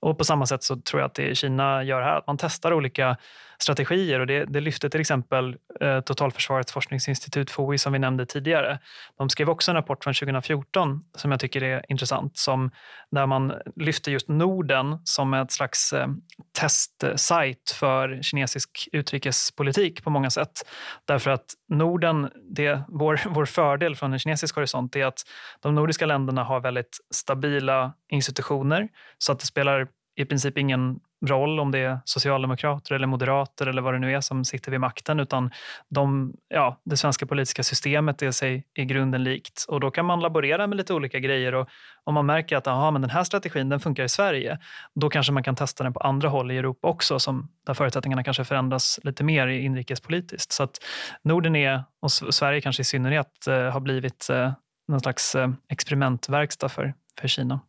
Och 0.00 0.18
på 0.18 0.24
samma 0.24 0.46
sätt 0.46 0.62
så 0.62 0.76
tror 0.76 1.00
jag 1.00 1.06
att 1.06 1.14
det 1.14 1.34
Kina 1.34 1.82
gör 1.82 2.02
här, 2.02 2.16
att 2.16 2.26
man 2.26 2.36
testar 2.36 2.72
olika 2.72 3.16
strategier 3.62 4.20
och 4.20 4.26
det, 4.26 4.44
det 4.44 4.60
lyfte 4.60 4.90
till 4.90 5.00
exempel 5.00 5.56
eh, 5.80 6.00
Totalförsvarets 6.00 6.72
forskningsinstitut, 6.72 7.50
FOI, 7.50 7.78
som 7.78 7.92
vi 7.92 7.98
nämnde 7.98 8.26
tidigare. 8.26 8.78
De 9.18 9.28
skrev 9.28 9.50
också 9.50 9.70
en 9.70 9.74
rapport 9.74 10.04
från 10.04 10.14
2014 10.14 11.04
som 11.14 11.30
jag 11.30 11.40
tycker 11.40 11.62
är 11.62 11.84
intressant, 11.88 12.38
som, 12.38 12.70
där 13.10 13.26
man 13.26 13.52
lyfter 13.76 14.12
just 14.12 14.28
Norden 14.28 14.98
som 15.04 15.34
ett 15.34 15.49
ett 15.50 15.54
slags 15.54 15.92
eh, 15.92 16.08
testsajt 16.52 17.70
för 17.70 18.22
kinesisk 18.22 18.88
utrikespolitik 18.92 20.04
på 20.04 20.10
många 20.10 20.30
sätt. 20.30 20.62
Därför 21.04 21.30
att 21.30 21.54
Norden, 21.68 22.30
det, 22.50 22.80
vår, 22.88 23.20
vår 23.28 23.44
fördel 23.44 23.96
från 23.96 24.12
en 24.12 24.18
kinesisk 24.18 24.54
horisont 24.54 24.96
är 24.96 25.06
att 25.06 25.22
de 25.60 25.74
nordiska 25.74 26.06
länderna 26.06 26.44
har 26.44 26.60
väldigt 26.60 26.98
stabila 27.10 27.92
institutioner 28.08 28.88
så 29.18 29.32
att 29.32 29.40
det 29.40 29.46
spelar 29.46 29.88
i 30.16 30.24
princip 30.24 30.58
ingen 30.58 31.00
roll 31.26 31.60
om 31.60 31.70
det 31.70 31.78
är 31.78 31.98
socialdemokrater 32.04 32.94
eller 32.94 33.06
moderater 33.06 33.66
eller 33.66 33.82
vad 33.82 33.94
det 33.94 33.98
nu 33.98 34.14
är 34.14 34.20
som 34.20 34.44
sitter 34.44 34.70
vid 34.70 34.80
makten 34.80 35.20
utan 35.20 35.50
de, 35.88 36.34
ja, 36.48 36.80
det 36.84 36.96
svenska 36.96 37.26
politiska 37.26 37.62
systemet 37.62 38.22
är 38.22 38.30
sig 38.30 38.66
i 38.74 38.84
grunden 38.84 39.24
likt 39.24 39.64
och 39.68 39.80
då 39.80 39.90
kan 39.90 40.06
man 40.06 40.20
laborera 40.20 40.66
med 40.66 40.76
lite 40.76 40.94
olika 40.94 41.18
grejer 41.18 41.54
och 41.54 41.68
om 42.04 42.14
man 42.14 42.26
märker 42.26 42.56
att 42.56 42.66
aha, 42.66 42.90
men 42.90 43.02
den 43.02 43.10
här 43.10 43.24
strategin 43.24 43.68
den 43.68 43.80
funkar 43.80 44.04
i 44.04 44.08
Sverige 44.08 44.58
då 44.94 45.10
kanske 45.10 45.32
man 45.32 45.42
kan 45.42 45.56
testa 45.56 45.84
den 45.84 45.92
på 45.92 46.00
andra 46.00 46.28
håll 46.28 46.50
i 46.50 46.58
Europa 46.58 46.88
också 46.88 47.18
som, 47.18 47.48
där 47.66 47.74
förutsättningarna 47.74 48.24
kanske 48.24 48.44
förändras 48.44 49.00
lite 49.02 49.24
mer 49.24 49.46
inrikespolitiskt. 49.46 50.52
Så 50.52 50.62
att 50.62 50.78
Norden 51.22 51.56
är, 51.56 51.84
och 52.02 52.12
Sverige 52.12 52.60
kanske 52.60 52.80
i 52.80 52.84
synnerhet, 52.84 53.46
eh, 53.46 53.54
har 53.54 53.80
blivit 53.80 54.30
eh, 54.30 54.52
någon 54.88 55.00
slags 55.00 55.34
eh, 55.34 55.50
experimentverkstad 55.68 56.68
för, 56.68 56.94
för 57.20 57.28
Kina. 57.28 57.60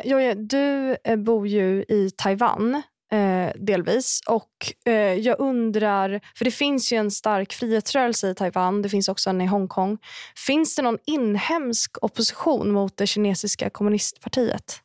Eh, 0.00 0.10
Joje, 0.10 0.34
du 0.34 0.96
eh, 1.04 1.16
bor 1.16 1.46
ju 1.46 1.84
i 1.88 2.10
Taiwan 2.16 2.74
eh, 3.12 3.52
delvis. 3.54 4.20
Och 4.28 4.90
eh, 4.92 5.14
Jag 5.14 5.40
undrar, 5.40 6.20
för 6.38 6.44
det 6.44 6.50
finns 6.50 6.92
ju 6.92 6.96
en 6.96 7.10
stark 7.10 7.52
frihetsrörelse 7.52 8.30
i 8.30 8.34
Taiwan, 8.34 8.82
det 8.82 8.88
finns 8.88 9.08
också 9.08 9.30
en 9.30 9.40
i 9.40 9.46
Hongkong. 9.46 9.98
Finns 10.46 10.76
det 10.76 10.82
någon 10.82 10.98
inhemsk 11.06 12.04
opposition 12.04 12.70
mot 12.70 12.96
det 12.96 13.06
kinesiska 13.06 13.70
kommunistpartiet? 13.70 14.80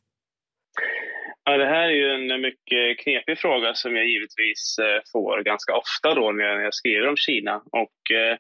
Ja, 1.44 1.58
det 1.58 1.66
här 1.66 1.88
är 1.88 1.92
ju 1.92 2.12
en 2.12 2.42
mycket 2.42 3.00
knepig 3.00 3.38
fråga 3.38 3.74
som 3.74 3.96
jag 3.96 4.06
givetvis 4.08 4.78
eh, 4.80 5.02
får 5.12 5.44
ganska 5.44 5.74
ofta 5.76 6.14
då 6.14 6.32
när 6.32 6.60
jag 6.60 6.74
skriver 6.74 7.08
om 7.08 7.18
Kina. 7.18 7.56
Och 7.56 8.12
eh, 8.12 8.38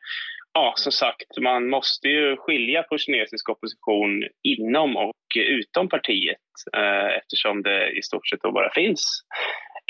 Ja, 0.57 0.73
som 0.77 0.91
sagt, 0.91 1.37
man 1.41 1.69
måste 1.69 2.07
ju 2.07 2.37
skilja 2.37 2.83
på 2.83 2.97
kinesisk 2.97 3.49
opposition 3.49 4.23
inom 4.43 4.97
och 4.97 5.15
utom 5.35 5.89
partiet 5.89 6.37
eh, 6.77 7.17
eftersom 7.17 7.63
det 7.63 7.91
i 7.91 8.01
stort 8.01 8.27
sett 8.27 8.41
bara 8.41 8.73
finns 8.73 9.21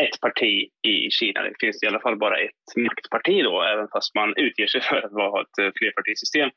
ett 0.03 0.21
parti 0.21 0.69
i 0.87 1.09
Kina. 1.11 1.41
Det 1.43 1.53
finns 1.59 1.83
i 1.83 1.87
alla 1.87 1.99
fall 1.99 2.17
bara 2.17 2.39
ett 2.39 2.75
maktparti 2.75 3.43
då, 3.43 3.63
även 3.63 3.87
fast 3.87 4.15
man 4.15 4.33
utger 4.37 4.67
sig 4.67 4.81
för 4.89 4.97
att 4.97 5.11
ha 5.11 5.41
ett 5.41 5.57
eh, 5.61 5.71
flerpartisystem. 5.79 6.49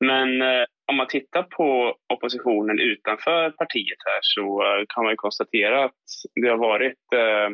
Men 0.00 0.42
eh, 0.42 0.64
om 0.90 0.96
man 0.96 1.06
tittar 1.06 1.42
på 1.42 1.96
oppositionen 2.14 2.78
utanför 2.78 3.50
partiet 3.50 3.98
här 4.04 4.20
så 4.22 4.62
eh, 4.62 4.84
kan 4.88 5.04
man 5.04 5.16
konstatera 5.16 5.84
att 5.84 6.04
det 6.42 6.48
har 6.48 6.58
varit 6.58 7.12
eh, 7.14 7.48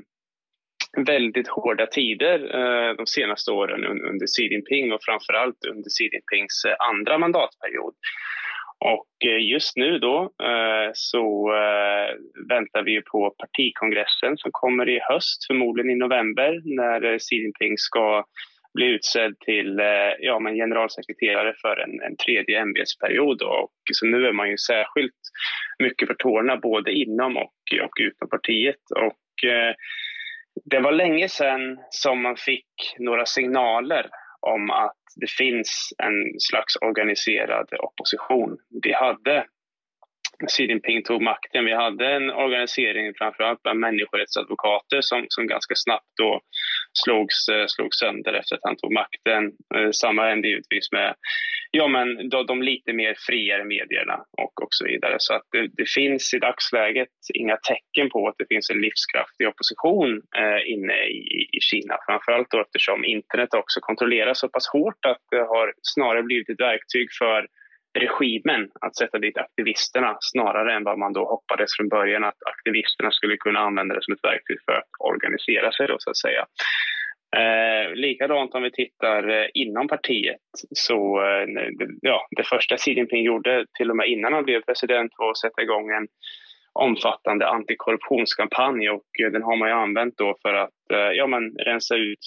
väldigt 0.97 1.49
hårda 1.49 1.87
tider 1.87 2.39
eh, 2.55 2.97
de 2.97 3.07
senaste 3.07 3.51
åren 3.51 3.85
under 3.85 4.27
Xi 4.27 4.43
Jinping 4.43 4.93
och 4.93 5.05
framförallt 5.05 5.65
under 5.71 5.91
Xi 5.91 6.05
Jinpings 6.13 6.65
eh, 6.65 6.75
andra 6.91 7.19
mandatperiod. 7.19 7.95
Och 8.85 9.29
eh, 9.31 9.51
just 9.53 9.77
nu 9.77 9.99
då 9.99 10.23
eh, 10.23 10.91
så 10.93 11.51
väntar 12.49 12.83
vi 12.83 13.03
på 13.03 13.35
partikongressen 13.39 14.37
som 14.37 14.51
kommer 14.53 14.89
i 14.89 15.01
höst, 15.11 15.47
förmodligen 15.47 15.91
i 15.91 15.95
november, 15.95 16.61
när 16.65 17.19
Xi 17.19 17.37
Jinping 17.37 17.79
ska 17.79 18.25
bli 18.75 18.87
utsedd 18.87 19.39
till 19.39 19.81
ja, 20.19 20.39
men 20.39 20.55
generalsekreterare 20.55 21.55
för 21.63 21.77
en, 21.77 22.01
en 22.01 22.17
tredje 22.17 22.61
ämbetsperiod. 22.61 23.43
Och, 23.43 23.73
så 23.93 24.07
nu 24.07 24.27
är 24.27 24.33
man 24.33 24.51
ju 24.51 24.59
särskilt 24.59 25.21
mycket 25.79 26.09
för 26.09 26.15
tårna 26.15 26.57
både 26.57 26.93
inom 26.93 27.37
och, 27.37 27.55
och 27.83 27.97
utom 28.01 28.29
partiet. 28.29 28.83
Och, 28.97 29.51
eh, 29.51 29.75
det 30.65 30.81
var 30.81 30.93
länge 30.93 31.29
sedan 31.29 31.79
som 31.91 32.23
man 32.23 32.37
fick 32.37 32.97
några 32.99 33.27
signaler 33.27 34.07
om 34.41 34.71
att 34.71 34.97
det 35.17 35.31
finns 35.31 35.93
en 35.99 36.41
slags 36.41 36.77
organiserad 36.77 37.69
opposition. 37.79 38.59
Vi 38.83 38.93
hade, 38.93 39.47
när 40.41 40.49
Xi 40.49 40.65
Jinping 40.65 41.03
tog 41.03 41.23
makten, 41.23 41.65
vi 41.65 41.75
hade 41.75 42.07
en 42.07 42.31
organisering 42.31 43.15
framförallt 43.19 43.63
bland 43.63 43.81
människorättsadvokater 43.81 45.01
som, 45.01 45.27
som 45.29 45.47
ganska 45.47 45.75
snabbt 45.75 46.13
då 46.21 46.41
slogs, 47.05 47.49
eh, 47.49 47.67
slogs 47.67 47.99
sönder 47.99 48.33
efter 48.33 48.57
att 48.57 48.65
han 48.65 48.77
tog 48.77 48.93
makten. 48.93 49.53
Eh, 49.75 49.91
samma 49.91 50.29
hände 50.29 50.49
givetvis 50.49 50.93
med 50.93 51.15
ja, 51.75 51.89
men 51.89 52.29
de, 52.29 52.47
de 52.47 52.63
lite 52.63 52.93
mer 52.93 53.15
friare 53.27 53.65
medierna 53.65 54.17
och, 54.43 54.63
och 54.63 54.69
så 54.71 54.85
vidare. 54.85 55.17
Så 55.19 55.35
att 55.35 55.47
det, 55.53 55.69
det, 55.73 55.89
finns 55.89 56.35
i 56.35 56.39
dagsläget 56.39 57.09
inga 57.35 57.57
tecken 57.57 58.11
på 58.11 58.29
att 58.29 58.35
det 58.39 58.47
finns 58.49 58.71
en 58.71 58.81
livskraftig 58.81 59.49
opposition 59.49 60.11
eh, 60.41 60.73
inne 60.73 60.99
i, 61.21 61.49
i 61.57 61.61
Kina. 61.61 61.97
Framförallt 62.07 62.51
då 62.51 62.61
eftersom 62.61 63.05
internet 63.05 63.55
också 63.55 63.81
kontrolleras 63.81 64.41
så 64.41 64.49
pass 64.49 64.69
hårt 64.69 65.05
att 65.07 65.23
det 65.31 65.45
har 65.55 65.73
snarare 65.83 66.23
blivit 66.23 66.51
ett 66.51 66.61
verktyg 66.61 67.09
för 67.19 67.47
regimen 67.99 68.71
att 68.81 68.97
sätta 68.97 69.19
dit 69.19 69.39
aktivisterna 69.39 70.17
snarare 70.21 70.77
än 70.77 70.85
vad 70.85 70.99
man 70.99 71.13
då 71.13 71.25
hoppades 71.25 71.77
från 71.77 71.89
början 71.89 72.25
att 72.25 72.43
aktivisterna 72.47 73.11
skulle 73.11 73.37
kunna 73.37 73.61
använda 73.61 73.95
det 73.95 74.05
som 74.05 74.15
ett 74.15 74.25
verktyg 74.25 74.59
för 74.67 74.73
att 74.73 74.91
organisera 74.99 75.73
sig 75.73 75.87
då 75.87 75.97
så 75.99 76.11
att 76.11 76.17
säga. 76.17 76.47
Eh, 77.37 77.95
likadant 77.95 78.55
om 78.55 78.63
vi 78.63 78.71
tittar 78.71 79.29
eh, 79.29 79.47
inom 79.55 79.89
partiet 79.89 80.41
så 80.71 81.23
eh, 81.23 81.47
ja, 82.01 82.27
det 82.37 82.43
första 82.43 82.77
Xi 82.77 82.93
Jinping 82.93 83.23
gjorde 83.23 83.67
till 83.79 83.91
och 83.91 83.97
med 83.97 84.09
innan 84.09 84.33
han 84.33 84.45
blev 84.45 84.63
president 84.63 85.13
var 85.19 85.31
att 85.31 85.39
sätta 85.39 85.63
igång 85.63 85.91
en 85.91 86.09
omfattande 86.73 87.49
antikorruptionskampanj 87.49 88.91
och 88.91 89.07
eh, 89.23 89.31
den 89.33 89.43
har 89.43 89.57
man 89.57 89.69
ju 89.69 89.75
använt 89.75 90.19
då 90.19 90.37
för 90.43 90.55
att 90.55 90.91
eh, 90.93 90.99
ja, 90.99 91.27
men 91.27 91.51
rensa 91.59 91.97
ut 91.97 92.19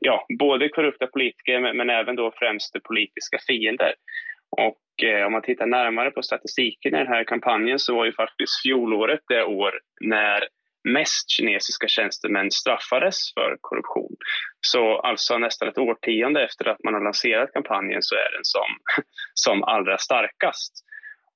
ja, 0.00 0.26
både 0.38 0.68
korrupta 0.68 1.06
politiker 1.06 1.60
men, 1.60 1.76
men 1.76 1.90
även 1.90 2.16
då 2.16 2.32
främst 2.34 2.82
politiska 2.82 3.38
fiender. 3.46 3.94
Och 4.56 5.04
eh, 5.04 5.26
om 5.26 5.32
man 5.32 5.42
tittar 5.42 5.66
närmare 5.66 6.10
på 6.10 6.22
statistiken 6.22 6.94
i 6.94 6.98
den 6.98 7.06
här 7.06 7.24
kampanjen 7.24 7.78
så 7.78 7.94
var 7.94 8.04
ju 8.04 8.12
faktiskt 8.12 8.62
fjolåret 8.62 9.20
det 9.28 9.44
år 9.44 9.72
när 10.00 10.42
mest 10.84 11.30
kinesiska 11.30 11.88
tjänstemän 11.88 12.50
straffades 12.50 13.34
för 13.34 13.56
korruption. 13.60 14.16
Så 14.60 14.98
alltså 14.98 15.38
nästan 15.38 15.68
ett 15.68 15.78
årtionde 15.78 16.44
efter 16.44 16.68
att 16.68 16.84
man 16.84 16.94
har 16.94 17.04
lanserat 17.04 17.52
kampanjen 17.52 18.02
så 18.02 18.14
är 18.14 18.32
den 18.32 18.44
som, 18.44 18.66
som 19.34 19.64
allra 19.64 19.98
starkast. 19.98 20.72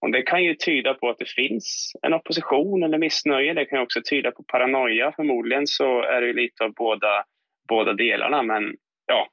Och 0.01 0.13
det 0.13 0.23
kan 0.23 0.45
ju 0.45 0.55
tyda 0.55 0.95
på 0.95 1.09
att 1.09 1.19
det 1.19 1.29
finns 1.29 1.93
en 2.03 2.15
opposition 2.15 2.83
eller 2.83 2.99
missnöje. 2.99 3.55
Det 3.55 3.65
kan 3.65 3.83
också 3.83 4.01
tyda 4.05 4.31
på 4.31 4.43
paranoia. 4.43 5.13
Förmodligen 5.17 5.67
så 5.67 6.03
är 6.03 6.21
det 6.21 6.33
lite 6.33 6.65
av 6.65 6.73
båda, 6.73 7.25
båda 7.69 7.93
delarna. 7.93 8.43
Men 8.43 8.75
ja, 9.07 9.29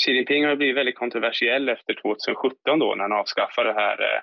Xi 0.00 0.12
Jinping 0.12 0.46
har 0.46 0.56
blivit 0.56 0.76
väldigt 0.76 0.98
kontroversiell 0.98 1.68
efter 1.68 1.94
2017 2.02 2.78
då 2.78 2.94
när 2.94 3.02
han 3.02 3.12
avskaffade 3.12 3.68
det 3.68 3.80
här 3.80 4.02
eh, 4.02 4.20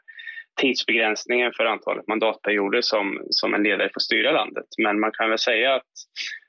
tidsbegränsningen 0.61 1.51
för 1.57 1.65
antalet 1.65 2.07
mandatperioder 2.07 2.81
som, 2.81 3.21
som 3.29 3.53
en 3.53 3.63
ledare 3.63 3.89
får 3.93 3.99
styra 3.99 4.31
landet. 4.31 4.65
Men 4.77 4.99
man 4.99 5.11
kan 5.11 5.29
väl 5.29 5.39
säga 5.39 5.75
att 5.75 5.91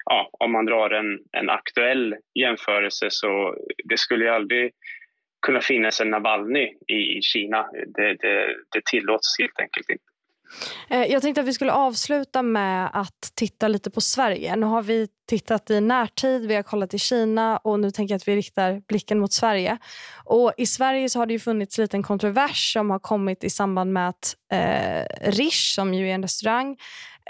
ja, 0.05 0.31
om 0.33 0.53
man 0.53 0.67
drar 0.67 0.91
en, 0.91 1.19
en 1.33 1.51
aktuell 1.51 2.17
jämförelse 2.35 3.07
så 3.11 3.57
det 3.85 3.99
skulle 3.99 4.25
ju 4.25 4.31
aldrig 4.31 4.73
kunna 5.47 5.61
finnas 5.61 6.01
en 6.01 6.11
Navalny 6.11 6.75
i 6.87 7.23
Kina. 7.23 7.67
Det, 7.87 8.15
det, 8.15 8.57
det 8.75 8.85
tillåts 8.85 9.39
helt 9.39 9.61
enkelt 9.61 9.91
inte. 9.91 10.16
Eh, 10.91 11.05
jag 11.05 11.23
tänkte 11.23 11.41
att 11.41 11.47
vi 11.47 11.53
skulle 11.53 11.73
avsluta 11.73 12.43
med 12.43 12.91
att 12.93 13.33
titta 13.35 13.69
lite 13.69 13.91
på 13.91 14.01
Sverige. 14.01 14.57
Nu 14.57 14.67
har 14.67 14.83
vi 14.83 15.09
tittat 15.29 15.71
i 15.71 15.81
närtid, 15.81 16.47
vi 16.47 16.55
har 16.55 16.63
kollat 16.63 16.95
i 16.95 16.99
Kina 16.99 17.57
och 17.57 17.81
nu 17.81 17.91
tänker 17.91 18.15
jag 18.15 18.17
att 18.17 18.29
vi 18.29 18.37
riktar 18.37 18.83
blicken 18.89 19.19
mot 19.19 19.33
Sverige. 19.33 19.79
Och 20.25 20.53
I 20.57 20.67
Sverige 20.67 21.09
så 21.09 21.19
har 21.19 21.27
det 21.27 21.33
ju 21.33 21.39
funnits 21.39 21.79
lite 21.79 21.97
en 21.97 22.03
kontrovers 22.03 22.73
som 22.73 22.91
har 22.91 22.99
kommit 22.99 23.45
i 23.45 23.51
samband 23.51 23.93
med 23.93 24.09
att 24.09 24.37
eh, 24.53 25.31
Rish, 25.31 25.75
som 25.75 25.95
ju 25.95 26.11
är 26.11 26.15
en 26.15 26.23
restaurang, 26.23 26.77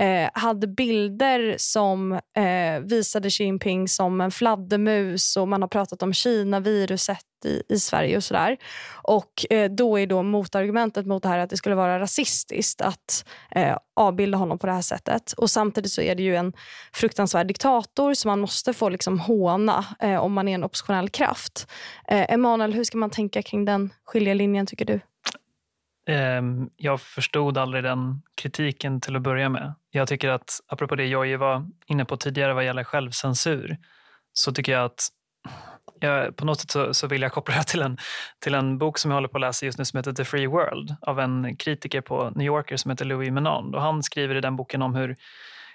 eh, 0.00 0.30
hade 0.32 0.66
bilder 0.66 1.54
som 1.58 2.12
eh, 2.12 2.80
visade 2.82 3.30
Xi 3.30 3.44
Jinping 3.44 3.88
som 3.88 4.20
en 4.20 4.30
fladdermus 4.30 5.36
och 5.36 5.48
man 5.48 5.62
har 5.62 5.68
pratat 5.68 6.02
om 6.02 6.12
Kina-viruset 6.12 7.25
i, 7.44 7.62
i 7.68 7.78
Sverige 7.78 8.16
och 8.16 8.24
sådär. 8.24 8.56
Och 9.02 9.32
eh, 9.50 9.70
då 9.70 9.98
är 9.98 10.06
då 10.06 10.22
motargumentet 10.22 11.06
mot 11.06 11.22
det 11.22 11.28
här 11.28 11.38
att 11.38 11.50
det 11.50 11.56
skulle 11.56 11.74
vara 11.74 12.00
rasistiskt 12.00 12.80
att 12.80 13.24
eh, 13.50 13.76
avbilda 13.96 14.38
honom 14.38 14.58
på 14.58 14.66
det 14.66 14.72
här 14.72 14.82
sättet. 14.82 15.32
Och 15.32 15.50
samtidigt 15.50 15.92
så 15.92 16.00
är 16.00 16.14
det 16.14 16.22
ju 16.22 16.36
en 16.36 16.52
fruktansvärd 16.92 17.46
diktator 17.46 18.14
som 18.14 18.28
man 18.28 18.40
måste 18.40 18.72
få 18.72 18.88
liksom 18.88 19.20
håna 19.20 19.84
eh, 20.00 20.16
om 20.16 20.32
man 20.32 20.48
är 20.48 20.54
en 20.54 20.64
oppositionell 20.64 21.08
kraft. 21.08 21.70
Eh, 22.08 22.32
Emanuel, 22.32 22.72
hur 22.72 22.84
ska 22.84 22.98
man 22.98 23.10
tänka 23.10 23.42
kring 23.42 23.64
den 23.64 23.90
skiljelinjen 24.04 24.66
tycker 24.66 24.84
du? 24.84 25.00
Ehm, 26.08 26.70
jag 26.76 27.00
förstod 27.00 27.58
aldrig 27.58 27.84
den 27.84 28.22
kritiken 28.34 29.00
till 29.00 29.16
att 29.16 29.22
börja 29.22 29.48
med. 29.48 29.74
Jag 29.90 30.08
tycker 30.08 30.28
att, 30.28 30.60
apropå 30.66 30.94
det 30.94 31.06
Jojje 31.06 31.36
var 31.36 31.66
inne 31.86 32.04
på 32.04 32.16
tidigare 32.16 32.54
vad 32.54 32.64
gäller 32.64 32.84
självcensur, 32.84 33.76
så 34.32 34.52
tycker 34.52 34.72
jag 34.72 34.84
att 34.84 35.08
jag, 36.00 36.36
på 36.36 36.44
något 36.44 36.60
sätt 36.60 36.70
så, 36.70 36.94
så, 36.94 37.06
vill 37.06 37.22
jag 37.22 37.32
koppla 37.32 37.54
det 37.54 37.64
till 37.64 37.82
en, 37.82 37.98
till 38.38 38.54
en 38.54 38.78
bok 38.78 38.98
som 38.98 39.10
jag 39.10 39.16
håller 39.16 39.28
på 39.28 39.36
att 39.36 39.40
läsa 39.40 39.66
just 39.66 39.78
nu 39.78 39.84
som 39.84 39.96
heter 39.96 40.12
The 40.12 40.24
Free 40.24 40.46
World 40.46 40.96
av 41.00 41.20
en 41.20 41.56
kritiker 41.56 42.00
på 42.00 42.30
New 42.34 42.46
Yorker 42.46 42.76
som 42.76 42.90
heter 42.90 43.04
Louis 43.04 43.30
Menand. 43.30 43.74
Och 43.74 43.82
han 43.82 44.02
skriver 44.02 44.34
i 44.34 44.40
den 44.40 44.56
boken 44.56 44.82
om 44.82 44.94
hur 44.94 45.16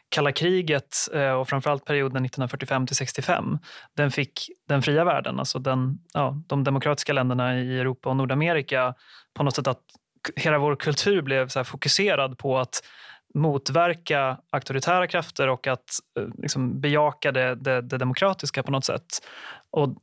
kalla 0.10 0.32
kriget 0.32 0.96
eh, 1.14 1.32
och 1.32 1.50
framförallt 1.50 1.86
perioden 1.86 2.26
1945 2.26 2.88
till 2.88 2.96
65, 2.96 3.60
den 3.98 4.12
fick 4.12 4.50
den 4.68 4.82
fria 4.82 5.04
världen, 5.04 5.40
alltså 5.40 5.60
den, 5.60 6.00
ja, 6.14 6.42
de 6.48 6.64
demokratiska 6.64 7.14
länderna 7.14 7.60
i 7.60 7.80
Europa 7.80 8.10
och 8.10 8.16
Nordamerika 8.16 8.94
på 9.34 9.44
något 9.44 9.56
sätt 9.56 9.68
att 9.68 9.82
hela 10.36 10.58
vår 10.58 10.76
kultur 10.76 11.22
blev 11.22 11.48
så 11.48 11.64
fokuserad 11.64 12.38
på 12.38 12.60
att 12.60 12.84
motverka 13.34 14.38
auktoritära 14.52 15.08
krafter 15.08 15.48
och 15.48 15.68
att 15.68 15.90
eh, 16.20 16.28
liksom, 16.38 16.82
bejaka 16.82 17.32
det, 17.32 17.56
det, 17.56 17.82
det, 17.82 17.98
demokratiska 17.98 18.64
på 18.64 18.72
något 18.72 18.86
sätt. 18.86 19.06
Och 19.72 19.96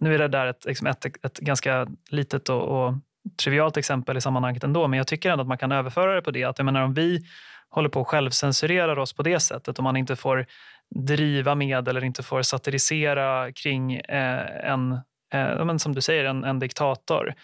nu 0.00 0.14
är 0.14 0.18
det 0.18 0.28
där 0.28 0.46
ett, 0.46 0.64
liksom 0.64 0.86
ett, 0.86 1.04
ett 1.04 1.38
ganska 1.38 1.86
litet 2.10 2.48
och, 2.48 2.62
och, 2.62 2.94
trivialt 3.42 3.76
exempel 3.76 4.16
i 4.16 4.20
sammanhanget 4.20 4.64
ändå, 4.64 4.88
men 4.88 4.96
jag 4.96 5.06
tycker 5.06 5.30
ändå 5.30 5.42
att 5.42 5.48
man 5.48 5.58
kan 5.58 5.72
överföra 5.72 6.14
det 6.14 6.22
på 6.22 6.30
det. 6.30 6.44
Att 6.44 6.58
jag 6.58 6.64
menar, 6.64 6.82
om 6.82 6.94
vi 6.94 7.24
håller 7.70 7.88
på 7.88 8.00
att 8.00 8.06
självcensurerar 8.06 8.98
oss 8.98 9.12
på 9.12 9.22
det 9.22 9.40
sättet, 9.40 9.78
om 9.78 9.84
man 9.84 9.96
inte 9.96 10.16
får 10.16 10.46
driva 10.94 11.54
med 11.54 11.88
eller 11.88 12.04
inte 12.04 12.22
får 12.22 12.42
satirisera 12.42 13.52
kring 13.52 13.94
eh, 13.94 14.70
en, 14.72 14.92
eh, 15.34 15.64
men 15.64 15.78
som 15.78 15.94
du 15.94 16.00
säger, 16.00 16.24
en, 16.24 16.44
en 16.44 16.58
diktator, 16.58 17.34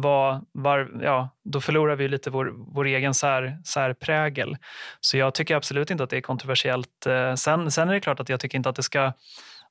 var, 0.00 0.40
var, 0.52 0.90
ja, 1.02 1.28
då 1.44 1.60
förlorar 1.60 1.96
vi 1.96 2.08
lite 2.08 2.30
vår, 2.30 2.52
vår 2.56 2.84
egen 2.84 3.14
sär, 3.14 3.58
särprägel. 3.64 4.56
Så 5.00 5.16
jag 5.16 5.34
tycker 5.34 5.56
absolut 5.56 5.90
inte 5.90 6.04
att 6.04 6.10
det 6.10 6.16
är 6.16 6.20
kontroversiellt. 6.20 7.06
Eh, 7.06 7.34
sen, 7.34 7.70
sen 7.70 7.88
är 7.88 7.94
det 7.94 8.00
klart 8.00 8.20
att 8.20 8.28
jag 8.28 8.40
tycker 8.40 8.58
inte 8.58 8.68
att 8.68 8.76
det 8.76 8.82
ska 8.82 9.12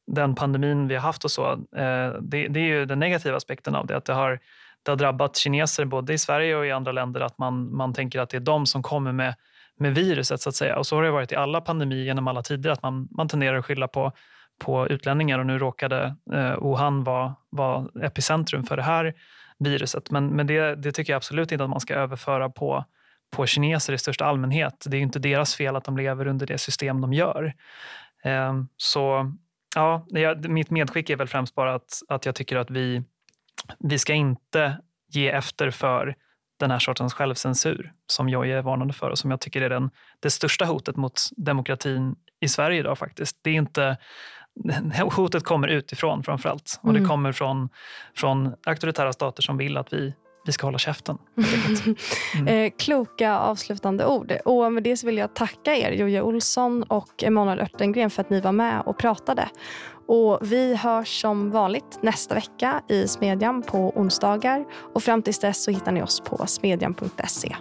den 0.08 0.36
pandemin 0.36 0.88
vi 0.88 0.96
har 0.96 1.02
haft 1.02 1.24
och 1.24 1.32
så, 1.32 1.52
eh, 1.52 2.14
det, 2.22 2.48
det, 2.48 2.60
är 2.60 2.66
ju 2.66 2.86
den 2.86 3.00
negativa 3.00 3.38
aspekten 3.38 3.76
av 3.76 3.88
det. 3.88 3.98
Att 3.98 4.06
det 4.06 4.14
har, 4.14 4.40
det 4.84 4.92
har 4.92 4.96
drabbat 4.96 5.36
kineser 5.36 5.86
både 5.86 6.14
i 6.14 6.18
Sverige 6.18 6.56
och 6.56 6.66
i 6.66 6.72
andra 6.72 6.92
länder 6.92 7.22
att 7.22 7.38
man, 7.38 7.76
man 7.76 7.94
tänker 7.94 8.20
att 8.20 8.30
det 8.30 8.38
är 8.38 8.42
de 8.42 8.66
som 8.66 8.84
kommer 8.84 9.12
med, 9.12 9.36
med 9.78 9.96
viruset 9.96 10.42
så 10.42 10.50
att 10.50 10.56
säga. 10.56 10.78
Och 10.78 10.88
så 10.88 10.96
har 10.96 11.04
det 11.04 11.12
varit 11.12 11.32
i 11.32 11.36
alla 11.36 11.62
pandemier 11.62 12.06
genom 12.06 12.28
alla 12.28 12.42
tider 12.42 12.70
att 12.70 12.84
man, 12.84 13.08
man 13.12 13.28
tenderar 13.28 13.58
att 13.58 13.66
skylla 13.66 13.88
på, 13.88 14.12
på 14.60 14.88
utlänningar 14.88 15.40
och 15.40 15.46
nu 15.46 15.60
råkade 15.60 16.16
eh, 16.34 16.64
Wuhan 16.64 17.04
vara 17.04 17.36
var 17.50 18.04
epicentrum 18.04 18.64
för 18.64 18.78
det 18.78 18.84
här 18.84 19.14
viruset. 19.60 20.12
Men, 20.12 20.28
men 20.28 20.48
det, 20.48 20.76
det 20.76 20.92
tycker 20.92 21.14
jag 21.14 21.18
absolut 21.18 21.52
inte 21.52 21.64
att 21.64 21.70
man 21.70 21.80
ska 21.80 21.94
överföra 21.94 22.50
på, 22.50 22.86
på 23.32 23.46
kineser 23.46 23.94
i 23.94 23.98
största 23.98 24.26
allmänhet. 24.26 24.86
Det 24.88 24.98
är 24.98 25.02
inte 25.02 25.20
deras 25.20 25.56
fel 25.56 25.76
att 25.76 25.84
de 25.84 25.98
lever 25.98 26.28
under 26.28 26.48
det 26.48 26.58
system 26.58 27.02
de 27.02 27.14
gör. 27.14 27.54
Ehm, 28.24 28.68
så 28.78 29.34
ja, 29.76 30.06
mitt 30.48 30.70
medskick 30.70 31.10
är 31.10 31.16
väl 31.16 31.28
främst 31.28 31.56
bara 31.56 31.76
att, 31.76 32.02
att 32.08 32.26
jag 32.26 32.36
tycker 32.36 32.56
att 32.56 32.72
vi, 32.72 33.04
vi 33.80 34.00
ska 34.00 34.14
inte 34.14 34.78
ge 35.12 35.30
efter 35.30 35.72
för 35.72 36.16
den 36.60 36.72
här 36.72 36.80
sortens 36.80 37.14
självcensur 37.14 37.94
som 38.08 38.30
jag 38.30 38.50
är 38.50 38.62
varnande 38.62 38.94
för 38.94 39.10
och 39.10 39.18
som 39.18 39.32
jag 39.32 39.42
tycker 39.42 39.62
är 39.62 39.70
den, 39.70 39.90
det 40.20 40.30
största 40.30 40.66
hotet 40.66 40.96
mot 40.96 41.22
demokratin 41.38 42.16
i 42.40 42.48
Sverige 42.48 42.80
idag 42.80 42.98
faktiskt. 42.98 43.38
Det 43.42 43.50
är 43.50 43.54
inte, 43.54 43.98
hotet 45.16 45.44
kommer 45.44 45.68
utifrån 45.68 46.24
framför 46.24 46.50
allt 46.50 46.80
och 46.82 46.90
mm. 46.90 47.02
det 47.02 47.10
kommer 47.10 47.32
från, 47.32 47.70
från 48.16 48.54
auktoritära 48.66 49.14
stater 49.14 49.44
som 49.44 49.58
vill 49.58 49.78
att 49.78 49.94
vi 49.94 50.14
vi 50.46 50.52
ska 50.52 50.68
hålla 50.68 50.78
käften. 50.78 51.18
Mm. 52.36 52.48
eh, 52.48 52.72
kloka 52.80 53.38
avslutande 53.38 54.06
ord. 54.06 54.34
Och 54.46 54.74
med 54.74 54.84
det 54.84 55.04
vill 55.04 55.18
jag 55.18 55.34
tacka 55.34 55.76
er, 55.76 55.92
Joja 55.92 56.24
Olsson 56.24 56.84
och 56.84 57.24
Emanuel 57.24 57.60
Örtengren 57.60 58.10
för 58.10 58.22
att 58.22 58.30
ni 58.30 58.42
var 58.42 58.52
med 58.52 58.82
och 58.86 58.98
pratade. 58.98 59.50
Och 60.08 60.40
Vi 60.42 60.76
hörs 60.76 61.22
som 61.22 61.52
vanligt 61.52 62.00
nästa 62.02 62.36
vecka 62.36 62.82
i 62.90 63.08
Smedjan 63.08 63.62
på 63.62 63.94
onsdagar. 63.96 64.66
Och 64.94 65.04
Fram 65.04 65.22
tills 65.22 65.40
dess 65.40 65.64
så 65.64 65.72
hittar 65.72 65.92
ni 65.92 66.02
oss 66.02 66.20
på 66.20 66.48
smedjan.se. 66.48 67.56